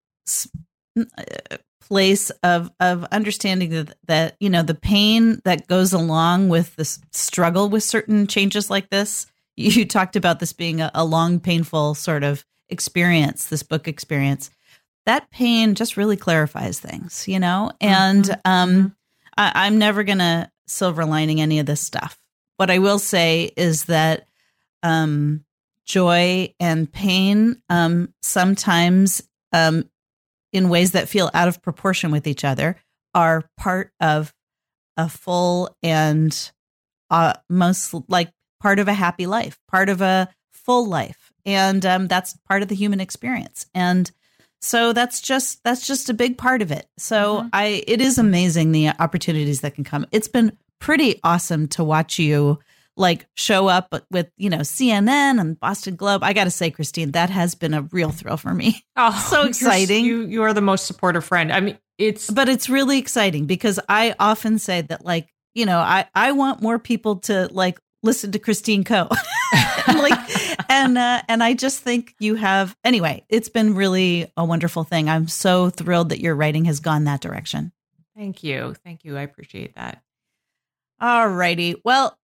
uh, 0.97 1.57
place 1.91 2.29
of 2.41 2.71
of 2.79 3.03
understanding 3.11 3.69
that 3.71 3.97
that 4.07 4.37
you 4.39 4.49
know 4.49 4.63
the 4.63 4.73
pain 4.73 5.41
that 5.43 5.67
goes 5.67 5.91
along 5.91 6.47
with 6.47 6.73
the 6.77 6.85
struggle 7.11 7.67
with 7.67 7.83
certain 7.83 8.27
changes 8.27 8.69
like 8.69 8.89
this. 8.89 9.27
You 9.57 9.85
talked 9.85 10.15
about 10.15 10.39
this 10.39 10.53
being 10.53 10.79
a, 10.79 10.89
a 10.95 11.03
long, 11.03 11.41
painful 11.41 11.93
sort 11.93 12.23
of 12.23 12.45
experience, 12.69 13.47
this 13.47 13.63
book 13.63 13.85
experience. 13.85 14.49
That 15.05 15.29
pain 15.29 15.75
just 15.75 15.97
really 15.97 16.15
clarifies 16.15 16.79
things, 16.79 17.27
you 17.27 17.37
know. 17.37 17.71
And 17.81 18.23
mm-hmm. 18.23 18.39
um, 18.45 18.69
mm-hmm. 18.69 18.87
I, 19.37 19.51
I'm 19.65 19.77
never 19.77 20.03
gonna 20.03 20.49
silver 20.67 21.03
lining 21.03 21.41
any 21.41 21.59
of 21.59 21.65
this 21.65 21.81
stuff. 21.81 22.17
What 22.55 22.71
I 22.71 22.79
will 22.79 22.97
say 22.97 23.51
is 23.57 23.85
that 23.85 24.25
um, 24.81 25.43
joy 25.85 26.55
and 26.61 26.91
pain 26.91 27.61
um, 27.69 28.13
sometimes 28.21 29.21
um, 29.51 29.90
in 30.53 30.69
ways 30.69 30.91
that 30.91 31.09
feel 31.09 31.29
out 31.33 31.47
of 31.47 31.61
proportion 31.61 32.11
with 32.11 32.27
each 32.27 32.43
other 32.43 32.75
are 33.13 33.43
part 33.57 33.91
of 33.99 34.33
a 34.97 35.09
full 35.09 35.75
and 35.81 36.51
uh, 37.09 37.33
most 37.49 37.93
like 38.07 38.31
part 38.59 38.79
of 38.79 38.87
a 38.87 38.93
happy 38.93 39.25
life, 39.25 39.59
part 39.67 39.89
of 39.89 40.01
a 40.01 40.29
full 40.51 40.87
life, 40.87 41.31
and 41.45 41.85
um, 41.85 42.07
that's 42.07 42.37
part 42.47 42.61
of 42.61 42.67
the 42.67 42.75
human 42.75 43.01
experience. 43.01 43.65
And 43.73 44.09
so 44.61 44.93
that's 44.93 45.21
just 45.21 45.63
that's 45.63 45.87
just 45.87 46.09
a 46.09 46.13
big 46.13 46.37
part 46.37 46.61
of 46.61 46.71
it. 46.71 46.87
So 46.97 47.37
mm-hmm. 47.37 47.47
I 47.53 47.83
it 47.87 47.99
is 47.99 48.17
amazing 48.17 48.71
the 48.71 48.89
opportunities 48.89 49.61
that 49.61 49.75
can 49.75 49.83
come. 49.83 50.05
It's 50.11 50.27
been 50.27 50.57
pretty 50.79 51.19
awesome 51.23 51.67
to 51.69 51.83
watch 51.83 52.19
you 52.19 52.59
like 53.01 53.27
show 53.35 53.67
up 53.67 53.93
with 54.09 54.31
you 54.37 54.49
know 54.49 54.59
CNN 54.59 55.41
and 55.41 55.59
Boston 55.59 55.95
Globe. 55.95 56.23
I 56.23 56.31
got 56.31 56.45
to 56.45 56.51
say, 56.51 56.71
Christine, 56.71 57.11
that 57.11 57.29
has 57.29 57.55
been 57.55 57.73
a 57.73 57.81
real 57.81 58.11
thrill 58.11 58.37
for 58.37 58.53
me. 58.53 58.83
Oh, 59.03 59.27
so 59.29 59.47
exciting! 59.47 60.05
You 60.05 60.27
you 60.27 60.43
are 60.43 60.53
the 60.53 60.61
most 60.61 60.85
supportive 60.85 61.25
friend. 61.25 61.51
I 61.51 61.59
mean, 61.59 61.79
it's 61.97 62.29
but 62.29 62.47
it's 62.47 62.69
really 62.69 62.99
exciting 62.99 63.47
because 63.47 63.79
I 63.89 64.13
often 64.19 64.59
say 64.59 64.81
that 64.81 65.03
like 65.03 65.27
you 65.55 65.65
know 65.65 65.79
I 65.79 66.05
I 66.13 66.33
want 66.33 66.61
more 66.61 66.77
people 66.77 67.15
to 67.21 67.49
like 67.51 67.79
listen 68.03 68.31
to 68.33 68.39
Christine 68.39 68.83
Koh. 68.83 69.07
like 69.87 70.19
and 70.69 70.97
uh, 70.97 71.21
and 71.27 71.43
I 71.43 71.53
just 71.53 71.79
think 71.81 72.13
you 72.19 72.35
have 72.35 72.75
anyway. 72.83 73.25
It's 73.29 73.49
been 73.49 73.73
really 73.75 74.31
a 74.37 74.45
wonderful 74.45 74.83
thing. 74.83 75.09
I'm 75.09 75.27
so 75.27 75.69
thrilled 75.69 76.09
that 76.09 76.19
your 76.19 76.35
writing 76.35 76.65
has 76.65 76.79
gone 76.79 77.05
that 77.05 77.21
direction. 77.21 77.71
Thank 78.15 78.43
you, 78.43 78.75
thank 78.83 79.03
you. 79.03 79.17
I 79.17 79.21
appreciate 79.21 79.75
that. 79.75 80.03
All 80.99 81.27
righty. 81.27 81.81
Well, 81.83 82.15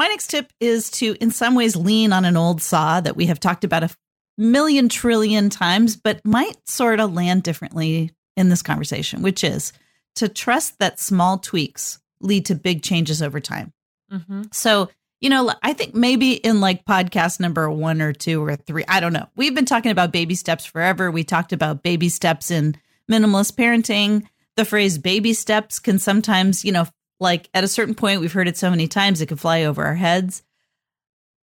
my 0.00 0.08
next 0.08 0.28
tip 0.28 0.50
is 0.60 0.90
to, 0.92 1.14
in 1.20 1.30
some 1.30 1.54
ways, 1.54 1.76
lean 1.76 2.14
on 2.14 2.24
an 2.24 2.34
old 2.34 2.62
saw 2.62 3.02
that 3.02 3.16
we 3.16 3.26
have 3.26 3.38
talked 3.38 3.64
about 3.64 3.82
a 3.82 3.90
million 4.38 4.88
trillion 4.88 5.50
times, 5.50 5.94
but 5.94 6.24
might 6.24 6.56
sort 6.66 7.00
of 7.00 7.12
land 7.12 7.42
differently 7.42 8.10
in 8.34 8.48
this 8.48 8.62
conversation, 8.62 9.20
which 9.20 9.44
is 9.44 9.74
to 10.14 10.26
trust 10.26 10.78
that 10.78 10.98
small 10.98 11.36
tweaks 11.36 11.98
lead 12.22 12.46
to 12.46 12.54
big 12.54 12.82
changes 12.82 13.20
over 13.20 13.40
time. 13.40 13.74
Mm-hmm. 14.10 14.44
So 14.52 14.88
you 15.20 15.28
know, 15.28 15.52
I 15.62 15.74
think 15.74 15.94
maybe 15.94 16.32
in 16.32 16.62
like 16.62 16.86
podcast 16.86 17.38
number 17.38 17.70
one 17.70 18.00
or 18.00 18.14
two 18.14 18.42
or 18.42 18.56
three, 18.56 18.86
I 18.88 19.00
don't 19.00 19.12
know. 19.12 19.28
We've 19.36 19.54
been 19.54 19.66
talking 19.66 19.92
about 19.92 20.12
baby 20.12 20.34
steps 20.34 20.64
forever. 20.64 21.10
We 21.10 21.24
talked 21.24 21.52
about 21.52 21.82
baby 21.82 22.08
steps 22.08 22.50
in 22.50 22.74
minimalist 23.06 23.52
parenting. 23.52 24.26
The 24.56 24.64
phrase 24.64 24.96
baby 24.96 25.34
steps 25.34 25.78
can 25.78 25.98
sometimes, 25.98 26.64
you 26.64 26.72
know, 26.72 26.86
like 27.20 27.48
at 27.54 27.64
a 27.64 27.68
certain 27.68 27.94
point, 27.94 28.20
we've 28.20 28.32
heard 28.32 28.48
it 28.48 28.56
so 28.56 28.70
many 28.70 28.88
times, 28.88 29.20
it 29.20 29.26
can 29.26 29.36
fly 29.36 29.64
over 29.64 29.84
our 29.84 29.94
heads. 29.94 30.42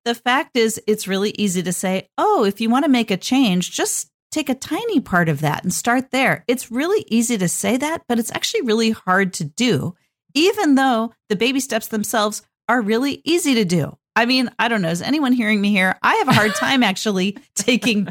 The 0.04 0.14
fact 0.14 0.56
is, 0.56 0.80
it's 0.86 1.08
really 1.08 1.30
easy 1.36 1.62
to 1.62 1.72
say, 1.72 2.08
oh, 2.16 2.44
if 2.44 2.60
you 2.60 2.70
want 2.70 2.84
to 2.84 2.90
make 2.90 3.10
a 3.10 3.16
change, 3.16 3.72
just 3.72 4.10
take 4.30 4.48
a 4.48 4.54
tiny 4.54 5.00
part 5.00 5.28
of 5.28 5.40
that 5.40 5.62
and 5.62 5.72
start 5.72 6.10
there. 6.10 6.44
It's 6.46 6.70
really 6.70 7.04
easy 7.08 7.38
to 7.38 7.48
say 7.48 7.76
that, 7.76 8.02
but 8.08 8.18
it's 8.18 8.32
actually 8.32 8.62
really 8.62 8.90
hard 8.90 9.32
to 9.34 9.44
do, 9.44 9.94
even 10.34 10.74
though 10.74 11.12
the 11.28 11.36
baby 11.36 11.60
steps 11.60 11.88
themselves 11.88 12.42
are 12.68 12.80
really 12.80 13.20
easy 13.24 13.54
to 13.54 13.64
do. 13.64 13.96
I 14.14 14.26
mean, 14.26 14.50
I 14.58 14.68
don't 14.68 14.82
know. 14.82 14.90
Is 14.90 15.02
anyone 15.02 15.32
hearing 15.32 15.60
me 15.60 15.70
here? 15.70 15.98
I 16.02 16.14
have 16.16 16.28
a 16.28 16.32
hard 16.32 16.54
time 16.54 16.82
actually 16.84 17.36
taking 17.54 18.08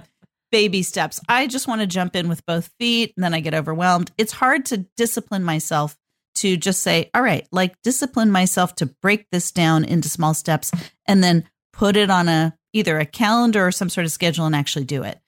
baby 0.51 0.84
steps. 0.84 1.19
I 1.28 1.47
just 1.47 1.67
want 1.67 1.82
to 1.82 1.88
jump 1.88 2.15
in 2.15 2.30
with 2.30 2.45
both 2.45 2.71
feet 2.80 3.13
and 3.15 3.23
then 3.23 3.34
I 3.34 3.39
get 3.39 3.54
overwhelmed. 3.54 4.12
It's 4.17 4.32
hard 4.32 4.65
to 4.67 4.86
discipline 4.95 5.43
myself 5.43 5.97
to 6.35 6.57
just 6.57 6.81
say, 6.81 7.09
all 7.13 7.21
right, 7.21 7.47
like 7.51 7.81
discipline 7.81 8.31
myself 8.31 8.75
to 8.75 8.85
break 8.85 9.27
this 9.31 9.51
down 9.51 9.83
into 9.85 10.09
small 10.09 10.33
steps 10.33 10.71
and 11.05 11.23
then 11.23 11.47
put 11.73 11.95
it 11.95 12.09
on 12.09 12.27
a 12.27 12.55
either 12.73 12.99
a 12.99 13.05
calendar 13.05 13.67
or 13.67 13.71
some 13.71 13.89
sort 13.89 14.05
of 14.05 14.11
schedule 14.11 14.45
and 14.45 14.55
actually 14.55 14.85
do 14.85 15.03
it. 15.03 15.19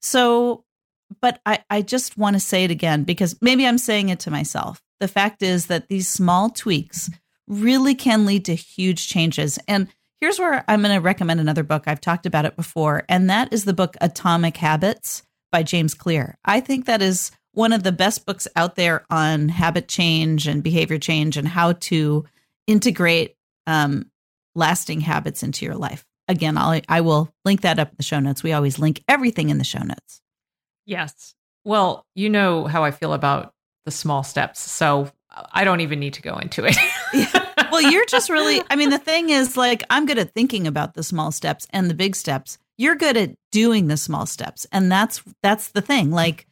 So, 0.00 0.64
but 1.20 1.40
I, 1.44 1.62
I 1.68 1.82
just 1.82 2.16
want 2.16 2.34
to 2.34 2.40
say 2.40 2.64
it 2.64 2.70
again 2.70 3.04
because 3.04 3.36
maybe 3.42 3.66
I'm 3.66 3.78
saying 3.78 4.08
it 4.08 4.20
to 4.20 4.30
myself. 4.30 4.82
The 5.00 5.08
fact 5.08 5.42
is 5.42 5.66
that 5.66 5.88
these 5.88 6.08
small 6.08 6.50
tweaks 6.50 7.10
really 7.46 7.94
can 7.94 8.24
lead 8.24 8.46
to 8.46 8.54
huge 8.54 9.06
changes. 9.06 9.58
And 9.68 9.88
here's 10.20 10.38
where 10.38 10.64
I'm 10.66 10.82
going 10.82 10.94
to 10.94 11.00
recommend 11.00 11.40
another 11.40 11.62
book. 11.62 11.84
I've 11.86 12.00
talked 12.00 12.24
about 12.24 12.46
it 12.46 12.56
before, 12.56 13.04
and 13.08 13.28
that 13.28 13.52
is 13.52 13.64
the 13.64 13.74
book 13.74 13.96
Atomic 14.00 14.56
Habits 14.56 15.22
by 15.52 15.62
James 15.62 15.94
Clear. 15.94 16.38
I 16.44 16.60
think 16.60 16.86
that 16.86 17.02
is 17.02 17.30
one 17.54 17.72
of 17.72 17.82
the 17.82 17.92
best 17.92 18.26
books 18.26 18.46
out 18.56 18.76
there 18.76 19.04
on 19.10 19.48
habit 19.48 19.88
change 19.88 20.46
and 20.46 20.62
behavior 20.62 20.98
change 20.98 21.36
and 21.36 21.48
how 21.48 21.72
to 21.72 22.24
integrate 22.66 23.36
um, 23.66 24.10
lasting 24.54 25.00
habits 25.00 25.42
into 25.42 25.64
your 25.64 25.76
life. 25.76 26.04
Again, 26.28 26.56
I'll, 26.56 26.80
I 26.88 27.00
will 27.00 27.32
link 27.44 27.62
that 27.62 27.78
up 27.78 27.90
in 27.90 27.94
the 27.96 28.02
show 28.02 28.20
notes. 28.20 28.42
We 28.42 28.52
always 28.52 28.78
link 28.78 29.02
everything 29.08 29.50
in 29.50 29.58
the 29.58 29.64
show 29.64 29.82
notes. 29.82 30.22
Yes. 30.86 31.34
Well, 31.64 32.06
you 32.14 32.28
know 32.28 32.66
how 32.66 32.84
I 32.84 32.90
feel 32.90 33.12
about 33.12 33.54
the 33.84 33.90
small 33.90 34.22
steps. 34.22 34.60
So 34.60 35.10
I 35.52 35.64
don't 35.64 35.80
even 35.80 36.00
need 36.00 36.14
to 36.14 36.22
go 36.22 36.36
into 36.36 36.64
it. 36.64 36.76
well, 37.70 37.82
you're 37.82 38.06
just 38.06 38.30
really, 38.30 38.62
I 38.70 38.76
mean, 38.76 38.90
the 38.90 38.98
thing 38.98 39.30
is, 39.30 39.56
like, 39.56 39.82
I'm 39.90 40.06
good 40.06 40.18
at 40.18 40.32
thinking 40.32 40.66
about 40.66 40.94
the 40.94 41.02
small 41.02 41.32
steps 41.32 41.66
and 41.70 41.90
the 41.90 41.94
big 41.94 42.16
steps. 42.16 42.58
You're 42.76 42.96
good 42.96 43.16
at 43.16 43.34
doing 43.52 43.88
the 43.88 43.96
small 43.96 44.26
steps. 44.26 44.66
And 44.72 44.90
that's, 44.90 45.22
that's 45.42 45.68
the 45.68 45.82
thing. 45.82 46.10
Like, 46.10 46.46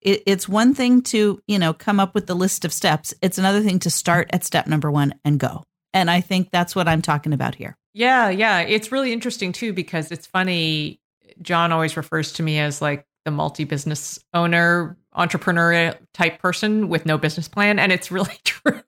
it, 0.00 0.22
it's 0.26 0.48
one 0.48 0.74
thing 0.74 1.02
to, 1.02 1.40
you 1.46 1.58
know, 1.58 1.72
come 1.72 2.00
up 2.00 2.14
with 2.14 2.26
the 2.26 2.34
list 2.34 2.64
of 2.64 2.72
steps. 2.72 3.14
It's 3.22 3.38
another 3.38 3.60
thing 3.60 3.78
to 3.80 3.90
start 3.90 4.30
at 4.32 4.44
step 4.44 4.66
number 4.66 4.90
one 4.90 5.14
and 5.24 5.38
go. 5.38 5.62
And 5.92 6.10
I 6.10 6.20
think 6.20 6.50
that's 6.50 6.74
what 6.74 6.88
I'm 6.88 7.02
talking 7.02 7.32
about 7.32 7.54
here. 7.54 7.76
Yeah. 7.92 8.30
Yeah. 8.30 8.60
It's 8.60 8.92
really 8.92 9.12
interesting 9.12 9.52
too, 9.52 9.72
because 9.72 10.12
it's 10.12 10.26
funny. 10.26 11.00
John 11.42 11.72
always 11.72 11.96
refers 11.96 12.32
to 12.34 12.42
me 12.42 12.58
as 12.58 12.80
like 12.80 13.04
the 13.24 13.30
multi 13.30 13.64
business 13.64 14.18
owner 14.32 14.96
entrepreneur 15.12 15.94
type 16.14 16.38
person 16.38 16.88
with 16.88 17.04
no 17.04 17.18
business 17.18 17.48
plan. 17.48 17.78
And 17.78 17.92
it's 17.92 18.10
really 18.10 18.38
true. 18.44 18.80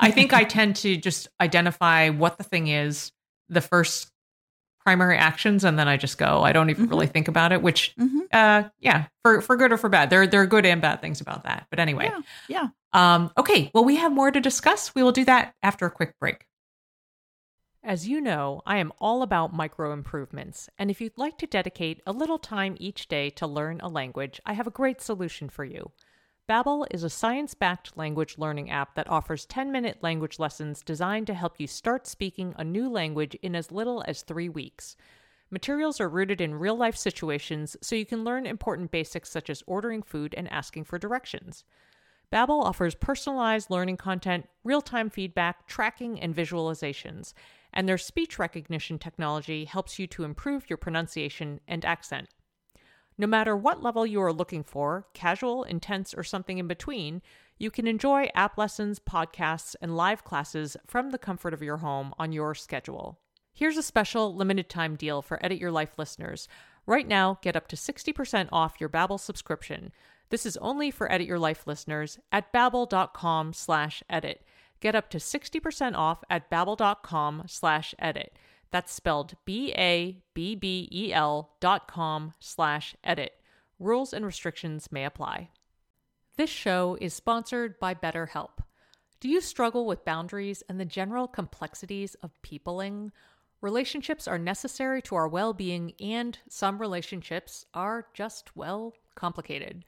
I 0.00 0.10
think 0.10 0.32
I 0.32 0.44
tend 0.44 0.76
to 0.76 0.96
just 0.96 1.28
identify 1.40 2.08
what 2.08 2.38
the 2.38 2.44
thing 2.44 2.68
is, 2.68 3.12
the 3.48 3.60
first 3.60 4.10
primary 4.88 5.18
actions, 5.18 5.64
and 5.64 5.78
then 5.78 5.86
I 5.86 5.98
just 5.98 6.16
go. 6.16 6.42
I 6.42 6.52
don't 6.52 6.70
even 6.70 6.84
mm-hmm. 6.84 6.94
really 6.94 7.06
think 7.06 7.28
about 7.28 7.52
it, 7.52 7.60
which, 7.60 7.94
mm-hmm. 8.00 8.20
uh, 8.32 8.70
yeah, 8.80 9.08
for, 9.22 9.42
for 9.42 9.54
good 9.54 9.70
or 9.70 9.76
for 9.76 9.90
bad. 9.90 10.08
There, 10.08 10.26
there 10.26 10.40
are 10.40 10.46
good 10.46 10.64
and 10.64 10.80
bad 10.80 11.02
things 11.02 11.20
about 11.20 11.44
that. 11.44 11.66
But 11.68 11.78
anyway. 11.78 12.10
Yeah. 12.10 12.20
yeah. 12.48 12.68
Um, 12.94 13.30
okay. 13.36 13.70
Well, 13.74 13.84
we 13.84 13.96
have 13.96 14.12
more 14.12 14.30
to 14.30 14.40
discuss. 14.40 14.94
We 14.94 15.02
will 15.02 15.12
do 15.12 15.26
that 15.26 15.52
after 15.62 15.84
a 15.84 15.90
quick 15.90 16.14
break. 16.18 16.46
As 17.84 18.08
you 18.08 18.22
know, 18.22 18.62
I 18.64 18.78
am 18.78 18.90
all 18.98 19.20
about 19.20 19.52
micro 19.52 19.92
improvements, 19.92 20.70
and 20.78 20.90
if 20.90 21.02
you'd 21.02 21.18
like 21.18 21.36
to 21.38 21.46
dedicate 21.46 22.00
a 22.06 22.12
little 22.12 22.38
time 22.38 22.74
each 22.80 23.08
day 23.08 23.28
to 23.30 23.46
learn 23.46 23.82
a 23.82 23.88
language, 23.88 24.40
I 24.46 24.54
have 24.54 24.66
a 24.66 24.70
great 24.70 25.02
solution 25.02 25.50
for 25.50 25.66
you. 25.66 25.92
Babbel 26.48 26.86
is 26.90 27.04
a 27.04 27.10
science-backed 27.10 27.98
language 27.98 28.38
learning 28.38 28.70
app 28.70 28.94
that 28.94 29.10
offers 29.10 29.44
10-minute 29.44 29.98
language 30.02 30.38
lessons 30.38 30.80
designed 30.80 31.26
to 31.26 31.34
help 31.34 31.60
you 31.60 31.66
start 31.66 32.06
speaking 32.06 32.54
a 32.56 32.64
new 32.64 32.88
language 32.88 33.34
in 33.42 33.54
as 33.54 33.70
little 33.70 34.02
as 34.08 34.22
3 34.22 34.48
weeks. 34.48 34.96
Materials 35.50 36.00
are 36.00 36.08
rooted 36.08 36.40
in 36.40 36.54
real-life 36.54 36.96
situations 36.96 37.76
so 37.82 37.94
you 37.94 38.06
can 38.06 38.24
learn 38.24 38.46
important 38.46 38.90
basics 38.90 39.28
such 39.28 39.50
as 39.50 39.62
ordering 39.66 40.02
food 40.02 40.34
and 40.38 40.50
asking 40.50 40.84
for 40.84 40.98
directions. 40.98 41.64
Babbel 42.32 42.62
offers 42.62 42.94
personalized 42.94 43.68
learning 43.68 43.98
content, 43.98 44.48
real-time 44.64 45.10
feedback, 45.10 45.66
tracking, 45.66 46.18
and 46.18 46.34
visualizations 46.34 47.34
and 47.74 47.86
their 47.86 47.98
speech 47.98 48.38
recognition 48.38 48.98
technology 48.98 49.66
helps 49.66 49.98
you 49.98 50.06
to 50.06 50.24
improve 50.24 50.70
your 50.70 50.78
pronunciation 50.78 51.60
and 51.68 51.84
accent. 51.84 52.28
No 53.18 53.26
matter 53.26 53.56
what 53.56 53.82
level 53.82 54.06
you 54.06 54.22
are 54.22 54.32
looking 54.32 54.62
for 54.62 55.06
casual, 55.12 55.64
intense, 55.64 56.14
or 56.14 56.22
something 56.22 56.58
in 56.58 56.68
between 56.68 57.20
you 57.58 57.72
can 57.72 57.88
enjoy 57.88 58.30
app 58.36 58.56
lessons, 58.56 59.00
podcasts, 59.00 59.74
and 59.82 59.96
live 59.96 60.22
classes 60.22 60.76
from 60.86 61.10
the 61.10 61.18
comfort 61.18 61.52
of 61.52 61.62
your 61.62 61.78
home 61.78 62.14
on 62.16 62.32
your 62.32 62.54
schedule. 62.54 63.18
Here's 63.52 63.76
a 63.76 63.82
special 63.82 64.34
limited 64.34 64.68
time 64.68 64.94
deal 64.94 65.20
for 65.22 65.44
Edit 65.44 65.58
Your 65.58 65.72
Life 65.72 65.98
listeners. 65.98 66.46
Right 66.86 67.06
now, 67.06 67.38
get 67.42 67.56
up 67.56 67.66
to 67.68 67.76
60% 67.76 68.48
off 68.52 68.76
your 68.78 68.88
Babbel 68.88 69.18
subscription. 69.18 69.90
This 70.30 70.46
is 70.46 70.56
only 70.58 70.92
for 70.92 71.10
Edit 71.10 71.26
Your 71.26 71.40
Life 71.40 71.66
listeners 71.66 72.20
at 72.30 72.52
babbel.com 72.52 73.52
slash 73.52 74.04
edit. 74.08 74.44
Get 74.80 74.94
up 74.94 75.10
to 75.10 75.18
60% 75.18 75.96
off 75.96 76.22
at 76.30 76.48
babbel.com 76.48 77.42
slash 77.48 77.94
edit. 77.98 78.38
That's 78.70 78.92
spelled 78.92 79.34
B-A-B-B-E-L 79.44 80.20
dot 81.60 81.88
com 81.88 82.34
slash 82.38 82.94
edit. 83.02 83.32
Rules 83.78 84.12
and 84.12 84.26
restrictions 84.26 84.92
may 84.92 85.04
apply. 85.04 85.50
This 86.36 86.50
show 86.50 86.98
is 87.00 87.14
sponsored 87.14 87.80
by 87.80 87.94
BetterHelp. 87.94 88.58
Do 89.20 89.28
you 89.28 89.40
struggle 89.40 89.86
with 89.86 90.04
boundaries 90.04 90.62
and 90.68 90.78
the 90.78 90.84
general 90.84 91.26
complexities 91.26 92.14
of 92.22 92.30
peopling? 92.42 93.10
Relationships 93.60 94.28
are 94.28 94.38
necessary 94.38 95.02
to 95.02 95.16
our 95.16 95.26
well 95.26 95.52
being, 95.52 95.94
and 95.98 96.38
some 96.48 96.78
relationships 96.78 97.66
are 97.74 98.06
just, 98.14 98.54
well, 98.56 98.94
complicated. 99.16 99.84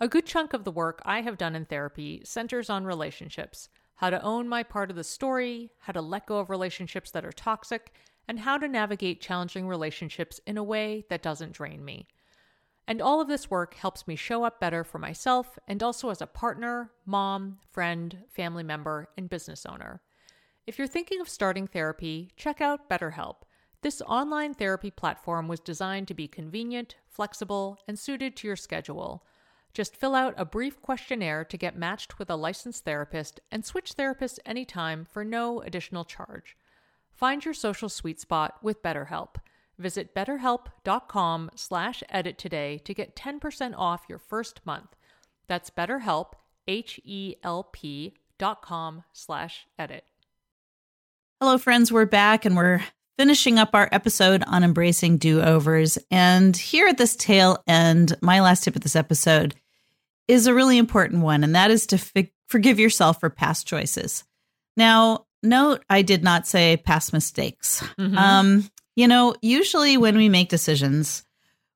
A 0.00 0.08
good 0.08 0.26
chunk 0.26 0.52
of 0.52 0.64
the 0.64 0.72
work 0.72 1.00
I 1.04 1.20
have 1.20 1.38
done 1.38 1.54
in 1.54 1.66
therapy 1.66 2.22
centers 2.24 2.68
on 2.68 2.84
relationships 2.84 3.68
how 3.96 4.10
to 4.10 4.22
own 4.22 4.48
my 4.48 4.62
part 4.62 4.90
of 4.90 4.96
the 4.96 5.04
story, 5.04 5.70
how 5.78 5.92
to 5.92 6.02
let 6.02 6.26
go 6.26 6.38
of 6.38 6.50
relationships 6.50 7.10
that 7.12 7.24
are 7.24 7.32
toxic, 7.32 7.92
and 8.26 8.40
how 8.40 8.58
to 8.58 8.68
navigate 8.68 9.20
challenging 9.20 9.66
relationships 9.66 10.40
in 10.46 10.56
a 10.56 10.64
way 10.64 11.04
that 11.08 11.22
doesn't 11.22 11.52
drain 11.52 11.84
me. 11.84 12.08
And 12.86 13.00
all 13.00 13.20
of 13.20 13.28
this 13.28 13.50
work 13.50 13.74
helps 13.74 14.06
me 14.06 14.16
show 14.16 14.44
up 14.44 14.60
better 14.60 14.84
for 14.84 14.98
myself 14.98 15.58
and 15.66 15.82
also 15.82 16.10
as 16.10 16.20
a 16.20 16.26
partner, 16.26 16.90
mom, 17.06 17.58
friend, 17.70 18.18
family 18.28 18.62
member, 18.62 19.08
and 19.16 19.30
business 19.30 19.64
owner. 19.64 20.02
If 20.66 20.78
you're 20.78 20.86
thinking 20.86 21.20
of 21.20 21.28
starting 21.28 21.66
therapy, 21.66 22.30
check 22.36 22.60
out 22.60 22.88
BetterHelp. 22.88 23.36
This 23.82 24.00
online 24.06 24.54
therapy 24.54 24.90
platform 24.90 25.48
was 25.48 25.60
designed 25.60 26.08
to 26.08 26.14
be 26.14 26.26
convenient, 26.26 26.96
flexible, 27.06 27.78
and 27.86 27.98
suited 27.98 28.36
to 28.36 28.46
your 28.46 28.56
schedule. 28.56 29.26
Just 29.74 29.96
fill 29.96 30.14
out 30.14 30.34
a 30.36 30.44
brief 30.44 30.80
questionnaire 30.80 31.44
to 31.44 31.58
get 31.58 31.76
matched 31.76 32.18
with 32.18 32.30
a 32.30 32.36
licensed 32.36 32.84
therapist 32.84 33.40
and 33.50 33.64
switch 33.64 33.94
therapists 33.94 34.38
anytime 34.46 35.04
for 35.04 35.24
no 35.24 35.60
additional 35.60 36.04
charge. 36.04 36.56
Find 37.14 37.44
your 37.44 37.54
social 37.54 37.88
sweet 37.88 38.20
spot 38.20 38.58
with 38.60 38.82
BetterHelp. 38.82 39.36
Visit 39.78 40.14
betterhelp.com 40.14 41.50
slash 41.54 42.02
edit 42.08 42.38
today 42.38 42.78
to 42.78 42.94
get 42.94 43.16
10% 43.16 43.74
off 43.76 44.04
your 44.08 44.18
first 44.18 44.60
month. 44.64 44.96
That's 45.46 45.70
betterhelp, 45.70 46.32
H-E-L-P 46.66 48.14
dot 48.38 48.62
com 48.62 49.04
slash 49.12 49.66
edit. 49.78 50.04
Hello, 51.40 51.58
friends. 51.58 51.92
We're 51.92 52.06
back 52.06 52.44
and 52.44 52.56
we're 52.56 52.82
finishing 53.16 53.58
up 53.58 53.70
our 53.74 53.88
episode 53.92 54.42
on 54.46 54.64
embracing 54.64 55.18
do-overs. 55.18 55.98
And 56.10 56.56
here 56.56 56.88
at 56.88 56.98
this 56.98 57.14
tail 57.14 57.62
end, 57.66 58.16
my 58.20 58.40
last 58.40 58.64
tip 58.64 58.74
of 58.74 58.82
this 58.82 58.96
episode 58.96 59.54
is 60.26 60.46
a 60.46 60.54
really 60.54 60.78
important 60.78 61.22
one, 61.22 61.44
and 61.44 61.54
that 61.54 61.70
is 61.70 61.86
to 61.88 62.28
forgive 62.48 62.80
yourself 62.80 63.20
for 63.20 63.30
past 63.30 63.66
choices. 63.66 64.24
Now, 64.76 65.26
note 65.44 65.84
I 65.88 66.02
did 66.02 66.24
not 66.24 66.46
say 66.46 66.76
past 66.76 67.12
mistakes. 67.12 67.82
Mm-hmm. 67.98 68.18
Um, 68.18 68.70
you 68.96 69.08
know, 69.08 69.34
usually 69.42 69.96
when 69.96 70.16
we 70.16 70.28
make 70.28 70.48
decisions, 70.48 71.24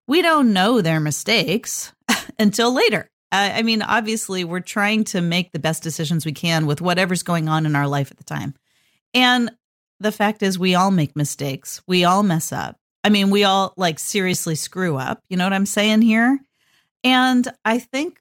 we 0.06 0.22
don't 0.22 0.52
know 0.52 0.80
they're 0.80 1.00
mistakes 1.00 1.92
until 2.38 2.72
later. 2.72 3.10
Uh, 3.30 3.50
I 3.54 3.62
mean, 3.62 3.82
obviously, 3.82 4.44
we're 4.44 4.60
trying 4.60 5.04
to 5.04 5.20
make 5.20 5.52
the 5.52 5.58
best 5.58 5.82
decisions 5.82 6.24
we 6.24 6.32
can 6.32 6.66
with 6.66 6.80
whatever's 6.80 7.22
going 7.22 7.48
on 7.48 7.66
in 7.66 7.76
our 7.76 7.86
life 7.86 8.10
at 8.10 8.16
the 8.16 8.24
time. 8.24 8.54
And 9.12 9.50
the 10.00 10.12
fact 10.12 10.42
is, 10.42 10.58
we 10.58 10.74
all 10.74 10.90
make 10.90 11.14
mistakes. 11.14 11.82
We 11.86 12.04
all 12.04 12.22
mess 12.22 12.52
up. 12.52 12.78
I 13.04 13.10
mean, 13.10 13.30
we 13.30 13.44
all 13.44 13.74
like 13.76 13.98
seriously 13.98 14.54
screw 14.54 14.96
up. 14.96 15.22
You 15.28 15.36
know 15.36 15.44
what 15.44 15.52
I'm 15.52 15.66
saying 15.66 16.02
here? 16.02 16.38
And 17.04 17.46
I 17.64 17.78
think 17.78 18.20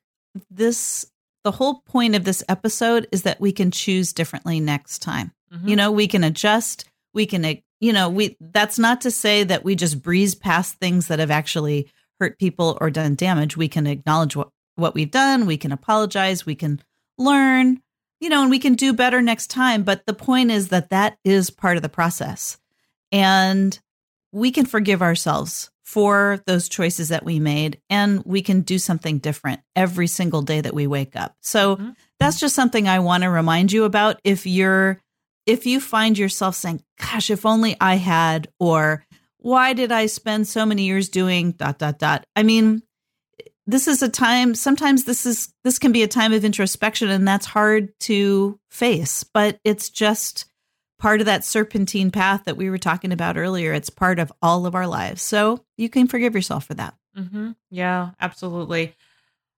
this, 0.51 1.05
the 1.43 1.51
whole 1.51 1.81
point 1.85 2.15
of 2.15 2.25
this 2.25 2.43
episode 2.49 3.07
is 3.11 3.23
that 3.23 3.39
we 3.39 3.51
can 3.51 3.71
choose 3.71 4.13
differently 4.13 4.59
next 4.59 4.99
time. 4.99 5.31
Mhm. 5.53 5.69
You 5.69 5.75
know, 5.75 5.91
we 5.91 6.07
can 6.07 6.23
adjust. 6.23 6.85
We 7.13 7.25
can, 7.25 7.43
you 7.79 7.93
know, 7.93 8.09
we, 8.09 8.37
that's 8.39 8.77
not 8.79 9.01
to 9.01 9.11
say 9.11 9.43
that 9.43 9.63
we 9.63 9.75
just 9.75 10.01
breeze 10.01 10.35
past 10.35 10.75
things 10.75 11.07
that 11.07 11.19
have 11.19 11.31
actually 11.31 11.89
hurt 12.19 12.37
people 12.39 12.77
or 12.81 12.89
done 12.89 13.15
damage. 13.15 13.55
We 13.57 13.67
can 13.67 13.87
acknowledge 13.87 14.35
what, 14.35 14.49
what 14.75 14.93
we've 14.95 15.11
done. 15.11 15.45
We 15.45 15.57
can 15.57 15.71
apologize. 15.71 16.45
We 16.45 16.55
can 16.55 16.81
learn, 17.17 17.81
you 18.19 18.29
know, 18.29 18.41
and 18.41 18.49
we 18.49 18.59
can 18.59 18.73
do 18.75 18.93
better 18.93 19.21
next 19.21 19.47
time. 19.47 19.83
But 19.83 20.05
the 20.05 20.13
point 20.13 20.51
is 20.51 20.69
that 20.69 20.89
that 20.89 21.17
is 21.23 21.49
part 21.49 21.77
of 21.77 21.83
the 21.83 21.89
process. 21.89 22.57
And 23.11 23.79
we 24.31 24.51
can 24.51 24.65
forgive 24.65 25.01
ourselves 25.01 25.69
for 25.83 26.41
those 26.45 26.67
choices 26.67 27.07
that 27.09 27.23
we 27.23 27.39
made 27.39 27.79
and 27.89 28.21
we 28.25 28.41
can 28.41 28.59
do 28.61 28.77
something 28.77 29.19
different 29.19 29.61
every 29.75 30.07
single 30.07 30.41
day 30.41 30.59
that 30.59 30.73
we 30.73 30.85
wake 30.85 31.15
up. 31.15 31.35
So 31.41 31.77
Mhm. 31.77 31.95
that's 32.19 32.39
just 32.41 32.53
something 32.55 32.89
I 32.89 32.99
want 32.99 33.23
to 33.23 33.29
remind 33.29 33.71
you 33.71 33.85
about 33.85 34.19
if 34.25 34.45
you're 34.45 34.99
if 35.47 35.65
you 35.65 35.79
find 35.79 36.17
yourself 36.17 36.55
saying, 36.55 36.83
gosh, 36.99 37.31
if 37.31 37.45
only 37.45 37.75
I 37.81 37.95
had 37.95 38.49
or 38.59 39.05
why 39.37 39.73
did 39.73 39.91
I 39.91 40.05
spend 40.07 40.47
so 40.47 40.65
many 40.65 40.83
years 40.83 41.09
doing 41.09 41.53
dot 41.53 41.79
dot 41.79 41.97
dot. 41.97 42.25
I 42.35 42.43
mean, 42.43 42.83
this 43.65 43.87
is 43.87 44.03
a 44.03 44.09
time 44.09 44.55
sometimes 44.55 45.05
this 45.05 45.25
is 45.25 45.53
this 45.63 45.79
can 45.79 45.91
be 45.91 46.03
a 46.03 46.07
time 46.07 46.33
of 46.33 46.45
introspection 46.45 47.09
and 47.09 47.27
that's 47.27 47.45
hard 47.45 47.97
to 48.01 48.59
face, 48.69 49.23
but 49.23 49.59
it's 49.63 49.89
just 49.89 50.45
part 50.99 51.21
of 51.21 51.25
that 51.27 51.45
serpentine 51.45 52.11
path 52.11 52.43
that 52.45 52.57
we 52.57 52.69
were 52.69 52.77
talking 52.77 53.11
about 53.11 53.37
earlier. 53.37 53.73
It's 53.73 53.89
part 53.89 54.19
of 54.19 54.31
all 54.41 54.65
of 54.65 54.75
our 54.75 54.87
lives. 54.87 55.21
So 55.21 55.63
you 55.77 55.89
can 55.89 56.07
forgive 56.07 56.35
yourself 56.35 56.65
for 56.65 56.73
that. 56.73 56.95
hmm 57.15 57.51
Yeah, 57.71 58.11
absolutely. 58.19 58.95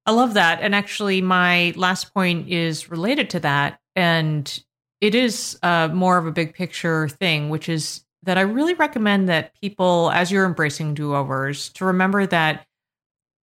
I 0.06 0.12
love 0.12 0.36
that. 0.36 0.62
And 0.62 0.74
actually, 0.76 1.22
my 1.22 1.74
last 1.76 2.14
point 2.14 2.50
is 2.50 2.90
related 2.90 3.30
to 3.32 3.40
that. 3.42 3.80
And 3.96 4.64
it 5.02 5.16
is 5.16 5.58
uh, 5.64 5.90
more 5.90 6.18
of 6.18 6.26
a 6.26 6.32
big 6.32 6.54
picture 6.54 7.08
thing, 7.08 7.50
which 7.50 7.70
is 7.70 8.04
that 8.24 8.38
I 8.38 8.42
really 8.42 8.74
recommend 8.74 9.30
that 9.30 9.60
people, 9.60 10.12
as 10.12 10.32
you're 10.32 10.46
embracing 10.46 10.94
do 10.94 11.16
overs, 11.16 11.70
to 11.70 11.86
remember 11.86 12.26
that 12.28 12.66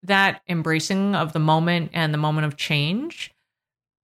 that 0.04 0.40
embracing 0.48 1.14
of 1.14 1.32
the 1.32 1.38
moment 1.38 1.90
and 1.92 2.12
the 2.12 2.18
moment 2.18 2.46
of 2.46 2.56
change 2.56 3.32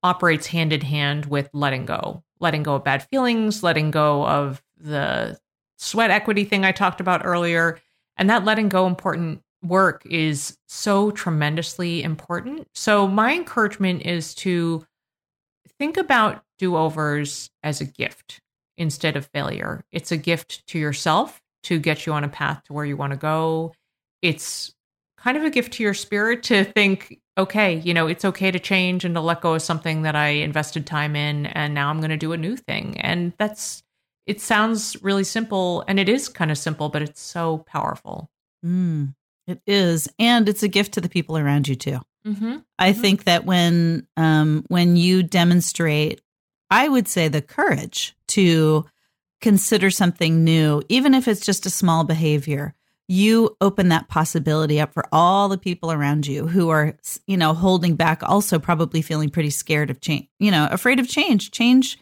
operates 0.03 0.47
hand 0.47 0.73
in 0.73 0.81
hand 0.83 1.27
with 1.27 1.49
letting 1.53 1.87
go, 1.87 2.23
letting 2.39 2.63
go 2.63 2.77
of 2.77 2.85
bad 2.85 3.03
feelings, 3.03 3.63
letting 3.63 3.91
go 3.91 4.25
of 4.27 4.63
the 4.77 5.39
sweat 5.77 6.11
equity 6.11 6.45
thing 6.45 6.65
I 6.65 6.73
talked 6.73 7.01
about 7.01 7.25
earlier. 7.25 7.81
And 8.17 8.31
that 8.31 8.45
letting 8.45 8.69
go 8.69 8.87
important 8.87 9.43
work 9.63 10.05
is 10.07 10.57
so 10.67 11.11
tremendously 11.11 12.03
important. 12.03 12.69
So, 12.75 13.09
my 13.09 13.35
encouragement 13.35 14.03
is 14.03 14.35
to 14.37 14.87
think 15.79 15.97
about 15.97 16.45
do 16.59 16.77
overs 16.77 17.51
as 17.63 17.81
a 17.81 17.85
gift 17.85 18.41
instead 18.77 19.17
of 19.17 19.27
failure. 19.35 19.85
It's 19.93 20.13
a 20.13 20.17
gift 20.17 20.67
to 20.69 20.79
yourself 20.79 21.41
to 21.65 21.79
get 21.79 22.07
you 22.07 22.13
on 22.13 22.25
a 22.25 22.29
path 22.29 22.63
to 22.65 22.73
where 22.73 22.85
you 22.85 22.97
want 22.97 23.13
to 23.13 23.17
go. 23.19 23.73
It's 24.23 24.73
kind 25.17 25.37
of 25.37 25.43
a 25.45 25.51
gift 25.51 25.73
to 25.75 25.83
your 25.83 25.95
spirit 25.95 26.43
to 26.45 26.65
think, 26.65 27.19
okay, 27.37 27.77
you 27.81 27.93
know, 27.93 28.07
it's 28.07 28.25
okay 28.25 28.51
to 28.51 28.59
change 28.59 29.05
and 29.05 29.15
to 29.15 29.21
let 29.21 29.41
go 29.41 29.55
of 29.55 29.63
something 29.63 30.03
that 30.03 30.15
I 30.15 30.29
invested 30.29 30.87
time 30.87 31.17
in, 31.17 31.47
and 31.47 31.75
now 31.75 31.89
I'm 31.91 31.99
going 31.99 32.11
to 32.11 32.17
do 32.17 32.33
a 32.33 32.37
new 32.37 32.57
thing. 32.57 33.01
And 33.01 33.33
that's, 33.39 33.83
it 34.27 34.41
sounds 34.41 34.97
really 35.03 35.25
simple, 35.25 35.85
and 35.89 35.99
it 35.99 36.09
is 36.09 36.29
kind 36.29 36.51
of 36.53 36.59
simple, 36.59 36.89
but 36.89 37.03
it's 37.03 37.21
so 37.21 37.59
powerful. 37.67 38.31
Mm, 38.65 39.15
it 39.49 39.61
is. 39.67 40.09
And 40.19 40.49
it's 40.49 40.63
a 40.63 40.69
gift 40.69 40.95
to 40.95 41.01
the 41.01 41.09
people 41.09 41.37
around 41.37 41.67
you 41.67 41.75
too. 41.75 42.01
Mm-hmm. 42.27 42.59
I 42.79 42.93
Mhm. 42.93 43.01
think 43.01 43.25
that 43.25 43.45
when 43.45 44.07
um, 44.17 44.65
when 44.69 44.97
you 44.97 45.23
demonstrate, 45.23 46.21
I 46.71 46.89
would 46.89 47.09
say 47.09 47.29
the 47.29 47.43
courage 47.43 48.17
to 48.29 48.87
consider 49.41 49.91
something 49.91 50.45
new, 50.45 50.83
even 50.89 51.15
if 51.15 51.29
it's 51.29 51.45
just 51.45 51.67
a 51.67 51.71
small 51.71 52.05
behavior, 52.05 52.75
you 53.07 53.57
open 53.61 53.89
that 53.89 54.09
possibility 54.09 54.81
up 54.81 54.93
for 54.93 55.05
all 55.11 55.49
the 55.49 55.57
people 55.57 55.91
around 55.91 56.27
you 56.27 56.47
who 56.47 56.69
are, 56.69 56.95
you 57.27 57.37
know, 57.37 57.55
holding 57.55 57.97
back, 57.97 58.23
also 58.23 58.59
probably 58.59 59.01
feeling 59.01 59.31
pretty 59.31 59.51
scared 59.51 59.91
of 59.91 60.01
change, 60.01 60.29
you 60.39 60.51
know, 60.51 60.69
afraid 60.71 61.01
of 61.01 61.09
change. 61.09 61.51
Change, 61.51 61.99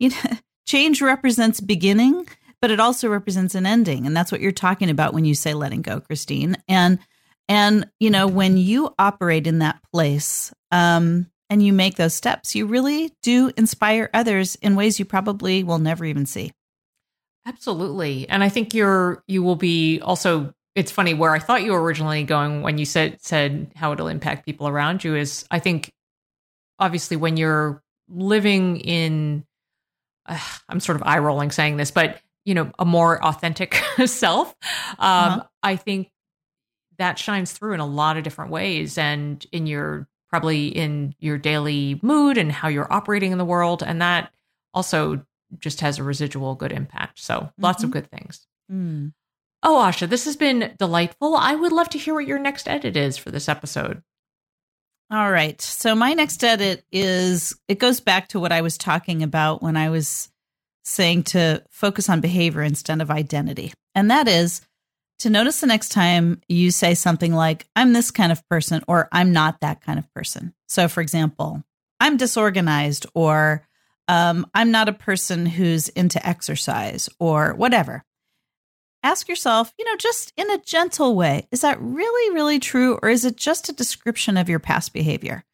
you 0.00 0.10
know, 0.10 0.38
change 0.66 1.00
represents 1.00 1.60
beginning, 1.60 2.26
but 2.60 2.72
it 2.72 2.80
also 2.80 3.08
represents 3.08 3.54
an 3.54 3.64
ending, 3.64 4.06
and 4.06 4.16
that's 4.16 4.32
what 4.32 4.40
you're 4.40 4.50
talking 4.50 4.90
about 4.90 5.14
when 5.14 5.24
you 5.24 5.34
say 5.34 5.54
letting 5.54 5.82
go, 5.82 6.00
Christine. 6.00 6.56
And 6.66 6.98
and, 7.48 7.90
you 7.98 8.10
know, 8.10 8.28
when 8.28 8.56
you 8.56 8.94
operate 8.96 9.48
in 9.48 9.58
that 9.58 9.80
place 9.92 10.52
um, 10.70 11.26
and 11.50 11.62
you 11.62 11.72
make 11.72 11.96
those 11.96 12.14
steps, 12.14 12.54
you 12.54 12.64
really 12.66 13.12
do 13.22 13.50
inspire 13.56 14.08
others 14.14 14.54
in 14.56 14.76
ways 14.76 14.98
you 14.98 15.04
probably 15.04 15.64
will 15.64 15.80
never 15.80 16.04
even 16.04 16.24
see. 16.24 16.52
Absolutely. 17.46 18.28
And 18.28 18.44
I 18.44 18.48
think 18.48 18.72
you're 18.72 19.22
you 19.26 19.42
will 19.42 19.56
be 19.56 20.00
also 20.00 20.54
it's 20.76 20.92
funny 20.92 21.14
where 21.14 21.32
I 21.32 21.40
thought 21.40 21.64
you 21.64 21.72
were 21.72 21.82
originally 21.82 22.22
going 22.22 22.62
when 22.62 22.78
you 22.78 22.84
said 22.84 23.18
said 23.20 23.72
how 23.74 23.92
it'll 23.92 24.08
impact 24.08 24.46
people 24.46 24.68
around 24.68 25.02
you 25.02 25.16
is 25.16 25.44
I 25.50 25.58
think 25.58 25.92
obviously 26.78 27.16
when 27.16 27.36
you're 27.36 27.82
living 28.08 28.76
in 28.78 29.44
uh, 30.26 30.38
I'm 30.68 30.80
sort 30.80 30.96
of 30.96 31.02
eye 31.06 31.18
rolling 31.18 31.50
saying 31.50 31.76
this, 31.76 31.90
but 31.90 32.20
you 32.44 32.54
know, 32.54 32.70
a 32.78 32.84
more 32.84 33.22
authentic 33.24 33.74
self, 34.06 34.54
um, 34.98 35.40
Uh-huh. 35.40 35.44
I 35.62 35.76
think 35.76 36.10
that 36.98 37.18
shines 37.18 37.52
through 37.52 37.72
in 37.74 37.80
a 37.80 37.86
lot 37.86 38.16
of 38.16 38.24
different 38.24 38.50
ways 38.50 38.98
and 38.98 39.44
in 39.52 39.66
your 39.66 40.06
probably 40.30 40.68
in 40.68 41.14
your 41.18 41.36
daily 41.36 41.98
mood 42.02 42.38
and 42.38 42.50
how 42.52 42.68
you're 42.68 42.90
operating 42.92 43.32
in 43.32 43.38
the 43.38 43.44
world. 43.44 43.82
And 43.82 44.00
that 44.00 44.32
also 44.72 45.24
just 45.58 45.80
has 45.80 45.98
a 45.98 46.04
residual 46.04 46.54
good 46.54 46.70
impact. 46.72 47.18
So 47.18 47.50
lots 47.58 47.82
of 47.82 47.90
Mhm. 47.90 47.92
good 47.94 48.10
things. 48.10 48.46
Mm. 48.70 49.12
Oh, 49.62 49.82
Asha, 49.84 50.08
this 50.08 50.24
has 50.24 50.36
been 50.36 50.74
delightful. 50.78 51.36
I 51.36 51.54
would 51.56 51.72
love 51.72 51.90
to 51.90 51.98
hear 51.98 52.14
what 52.14 52.26
your 52.26 52.38
next 52.38 52.68
edit 52.68 52.96
is 52.96 53.18
for 53.18 53.30
this 53.30 53.48
episode. 53.48 54.02
All 55.10 55.30
right. 55.32 55.60
So 55.60 55.94
my 55.96 56.14
next 56.14 56.42
edit 56.44 56.84
is 56.92 57.58
it 57.66 57.80
goes 57.80 58.00
back 58.00 58.28
to 58.28 58.38
what 58.40 58.52
I 58.52 58.60
was 58.60 58.78
talking 58.78 59.22
about 59.24 59.60
when 59.62 59.76
I 59.76 59.90
was 59.90 60.30
saying 60.84 61.24
to 61.24 61.64
focus 61.68 62.08
on 62.08 62.20
behavior 62.20 62.62
instead 62.62 63.00
of 63.00 63.10
identity. 63.10 63.72
And 63.94 64.10
that 64.10 64.28
is 64.28 64.62
to 65.20 65.30
notice 65.30 65.60
the 65.60 65.66
next 65.66 65.90
time 65.90 66.40
you 66.48 66.70
say 66.70 66.94
something 66.94 67.32
like, 67.32 67.66
I'm 67.76 67.92
this 67.92 68.10
kind 68.10 68.32
of 68.32 68.46
person, 68.48 68.82
or 68.88 69.08
I'm 69.12 69.32
not 69.32 69.60
that 69.60 69.80
kind 69.80 69.98
of 69.98 70.12
person. 70.14 70.54
So, 70.68 70.88
for 70.88 71.00
example, 71.00 71.62
I'm 72.00 72.16
disorganized, 72.16 73.06
or 73.14 73.66
um, 74.08 74.46
I'm 74.54 74.70
not 74.70 74.88
a 74.88 74.92
person 74.94 75.46
who's 75.46 75.88
into 75.90 76.26
exercise, 76.26 77.08
or 77.18 77.54
whatever. 77.54 78.02
Ask 79.02 79.28
yourself, 79.28 79.72
you 79.78 79.84
know, 79.84 79.96
just 79.96 80.32
in 80.36 80.50
a 80.50 80.58
gentle 80.58 81.14
way, 81.14 81.46
is 81.52 81.62
that 81.62 81.80
really, 81.80 82.34
really 82.34 82.58
true, 82.58 82.98
or 83.02 83.08
is 83.08 83.24
it 83.24 83.36
just 83.36 83.68
a 83.68 83.72
description 83.74 84.36
of 84.36 84.48
your 84.48 84.58
past 84.58 84.92
behavior? 84.92 85.44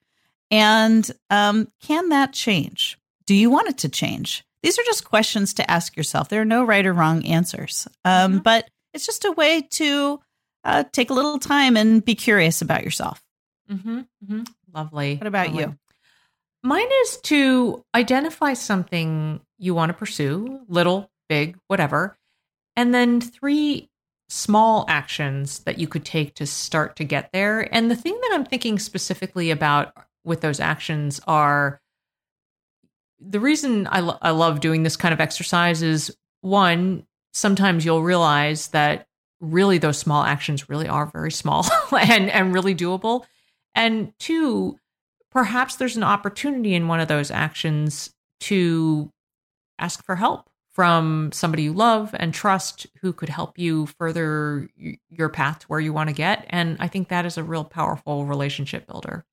And 0.50 1.09
um, 1.31 1.68
can 1.83 2.09
that 2.11 2.33
change? 2.33 2.98
Do 3.26 3.35
you 3.35 3.50
want 3.50 3.68
it 3.68 3.79
to 3.79 3.88
change? 3.88 4.44
These 4.62 4.79
are 4.79 4.85
just 4.85 5.05
questions 5.05 5.55
to 5.55 5.70
ask 5.70 5.96
yourself. 5.96 6.29
There 6.29 6.40
are 6.40 6.44
no 6.46 6.64
right 6.64 6.87
or 6.87 6.92
wrong 6.92 7.24
answers, 7.24 7.87
um, 8.05 8.40
Mhm. 8.40 8.42
but 8.42 8.68
it's 8.96 9.06
just 9.06 9.26
a 9.26 9.32
way 9.32 9.61
to 9.61 10.20
uh, 10.64 10.85
take 10.90 11.11
a 11.11 11.14
little 11.14 11.38
time 11.38 11.76
and 11.76 12.04
be 12.04 12.14
curious 12.14 12.62
about 12.62 12.82
yourself. 12.82 13.22
Mm-hmm, 13.70 13.98
mm-hmm. 13.98 14.42
Lovely. 14.72 15.16
What 15.16 15.26
about 15.26 15.48
Lovely. 15.48 15.62
you? 15.62 15.78
Mine 16.62 16.88
is 17.02 17.18
to 17.24 17.85
identify 17.94 18.54
something 18.54 19.40
you 19.59 19.74
want 19.74 19.90
to 19.90 19.94
pursue, 19.94 20.62
little, 20.66 21.11
big, 21.28 21.59
whatever, 21.68 22.18
and 22.74 22.92
then 22.92 23.20
three 23.20 23.88
small 24.28 24.85
actions 24.88 25.61
that 25.61 25.78
you 25.78 25.87
could 25.87 26.04
take 26.04 26.35
to 26.35 26.46
start 26.46 26.96
to 26.96 27.04
get 27.04 27.30
there. 27.32 27.72
And 27.72 27.90
the 27.90 27.96
thing 27.96 28.18
that 28.20 28.30
I'm 28.32 28.44
thinking 28.44 28.78
specifically 28.78 29.50
about 29.50 29.92
with 30.24 30.40
those 30.40 30.59
actions 30.59 31.20
are 31.28 31.80
the 33.20 33.40
reason 33.40 33.87
I, 33.90 34.00
lo- 34.00 34.18
I 34.20 34.30
love 34.30 34.61
doing 34.61 34.82
this 34.82 34.96
kind 34.96 35.12
of 35.12 35.20
exercise 35.20 35.82
is 35.82 36.16
one, 36.40 37.06
sometimes 37.37 37.85
you'll 37.85 38.03
realize 38.03 38.68
that 38.68 39.07
really 39.40 39.77
those 39.77 39.99
small 39.99 40.22
actions 40.22 40.70
really 40.70 40.88
are 40.88 41.05
very 41.05 41.31
small 41.31 41.66
and, 41.92 42.31
and 42.31 42.55
really 42.55 42.75
doable. 42.75 43.25
And 43.75 44.12
two, 44.18 44.79
perhaps 45.31 45.77
there's 45.77 45.99
an 45.99 46.03
opportunity 46.03 46.75
in 46.75 46.88
one 46.88 46.99
of 46.99 47.09
those 47.09 47.31
actions 47.31 48.14
to 48.40 49.12
ask 49.79 50.03
for 50.03 50.16
help 50.16 50.49
from 50.72 51.31
somebody 51.33 51.64
you 51.64 51.75
love 51.75 52.14
and 52.18 52.33
trust 52.33 52.87
who 53.03 53.12
could 53.12 53.29
help 53.29 53.59
you 53.59 53.85
further 53.85 54.70
your 55.11 55.29
path 55.29 55.61
to 55.61 55.66
where 55.66 55.81
you 55.81 55.92
want 55.92 56.09
to 56.09 56.14
get. 56.14 56.46
And 56.49 56.79
I 56.81 56.88
think 56.88 57.09
that 57.09 57.27
is 57.27 57.37
a 57.37 57.44
real 57.44 57.64
powerful 57.64 58.25
relationship 58.25 58.87
builder. 58.87 59.27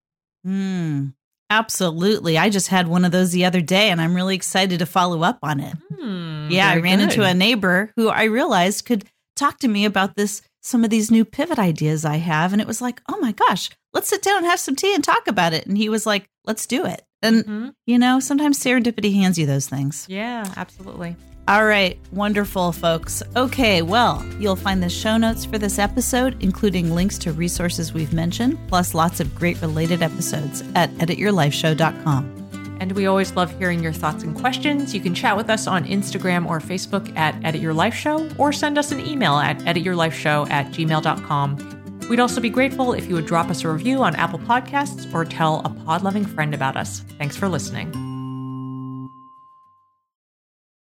Hmm. 0.44 1.08
Absolutely. 1.50 2.38
I 2.38 2.50
just 2.50 2.68
had 2.70 2.88
one 2.88 3.06
of 3.06 3.12
those 3.12 3.32
the 3.32 3.46
other 3.46 3.62
day 3.62 3.90
and 3.90 4.02
I'm 4.02 4.16
really 4.16 4.36
excited 4.36 4.80
to 4.80 4.86
follow 4.86 5.22
up 5.24 5.40
on 5.44 5.60
it. 5.60 5.76
Hmm, 6.00 6.50
yeah, 6.50 6.70
I 6.70 6.78
ran 6.78 7.00
into 7.00 7.24
a 7.24 7.34
neighbor 7.34 7.92
who 7.96 8.10
I 8.10 8.24
realized 8.24 8.86
could 8.86 9.06
talk 9.36 9.60
to 9.60 9.68
me 9.68 9.86
about 9.86 10.16
this 10.16 10.42
some 10.62 10.84
of 10.84 10.90
these 10.90 11.12
new 11.12 11.26
pivot 11.26 11.60
ideas 11.60 12.06
I 12.06 12.18
have 12.18 12.54
and 12.54 12.62
it 12.62 12.68
was 12.68 12.82
like, 12.82 13.02
"Oh 13.10 13.18
my 13.20 13.34
gosh, 13.34 13.70
let's 13.94 14.08
sit 14.10 14.22
down 14.22 14.38
and 14.38 14.46
have 14.46 14.60
some 14.60 14.76
tea 14.76 14.96
and 14.96 15.04
talk 15.04 15.28
about 15.28 15.54
it." 15.54 15.68
And 15.68 15.78
he 15.78 15.90
was 15.90 16.06
like, 16.06 16.30
"Let's 16.46 16.66
do 16.66 16.86
it." 16.86 17.04
And 17.22 17.46
Mhm. 17.46 17.74
you 17.86 18.00
know, 18.00 18.20
sometimes 18.20 18.60
serendipity 18.60 19.14
hands 19.14 19.38
you 19.38 19.46
those 19.46 19.68
things. 19.68 20.06
Yeah, 20.10 20.46
absolutely. 20.56 21.16
All 21.46 21.66
right, 21.66 22.00
wonderful, 22.14 22.72
folks. 22.72 23.22
Okay, 23.36 23.82
well, 23.82 24.26
you'll 24.40 24.56
find 24.56 24.82
the 24.82 24.90
show 24.90 25.18
notes 25.18 25.44
for 25.44 25.58
this 25.58 25.78
episode, 25.78 26.42
including 26.42 26.96
links 26.96 27.18
to 27.20 27.34
resources 27.34 27.94
we've 27.94 28.14
mentioned, 28.14 28.58
plus 28.70 28.94
lots 28.94 29.20
of 29.20 29.36
great 29.36 29.62
related 29.62 30.02
episodes 30.02 30.64
at 30.76 30.90
edityourlifeshow.com. 30.96 32.78
And 32.80 32.94
we 32.94 33.06
always 33.08 33.34
love 33.36 33.58
hearing 33.60 33.84
your 33.84 33.92
thoughts 33.92 34.24
and 34.24 34.36
questions. 34.36 34.96
You 34.96 35.02
can 35.02 35.14
chat 35.14 35.36
with 35.36 35.50
us 35.50 35.68
on 35.68 35.84
Instagram 35.86 36.48
or 36.48 36.60
Facebook 36.60 37.14
at 37.18 37.36
Edit 37.44 37.62
Your 37.62 37.74
Life 37.74 37.94
Show, 37.94 38.30
or 38.38 38.54
send 38.54 38.78
us 38.78 38.92
an 38.92 39.06
email 39.06 39.34
at 39.34 39.60
edityourlifeshow 39.60 40.50
at 40.50 40.68
gmail.com. 40.68 42.00
We'd 42.10 42.20
also 42.20 42.42
be 42.42 42.50
grateful 42.50 42.94
if 42.94 43.08
you 43.08 43.16
would 43.16 43.26
drop 43.26 43.50
us 43.50 43.64
a 43.64 43.70
review 43.70 44.02
on 44.02 44.16
Apple 44.16 44.40
Podcasts 44.40 45.14
or 45.14 45.26
tell 45.26 45.62
a 45.66 45.70
pod 45.70 46.04
loving 46.04 46.26
friend 46.26 46.54
about 46.54 46.78
us. 46.78 47.00
Thanks 47.18 47.36
for 47.36 47.50
listening. 47.50 48.13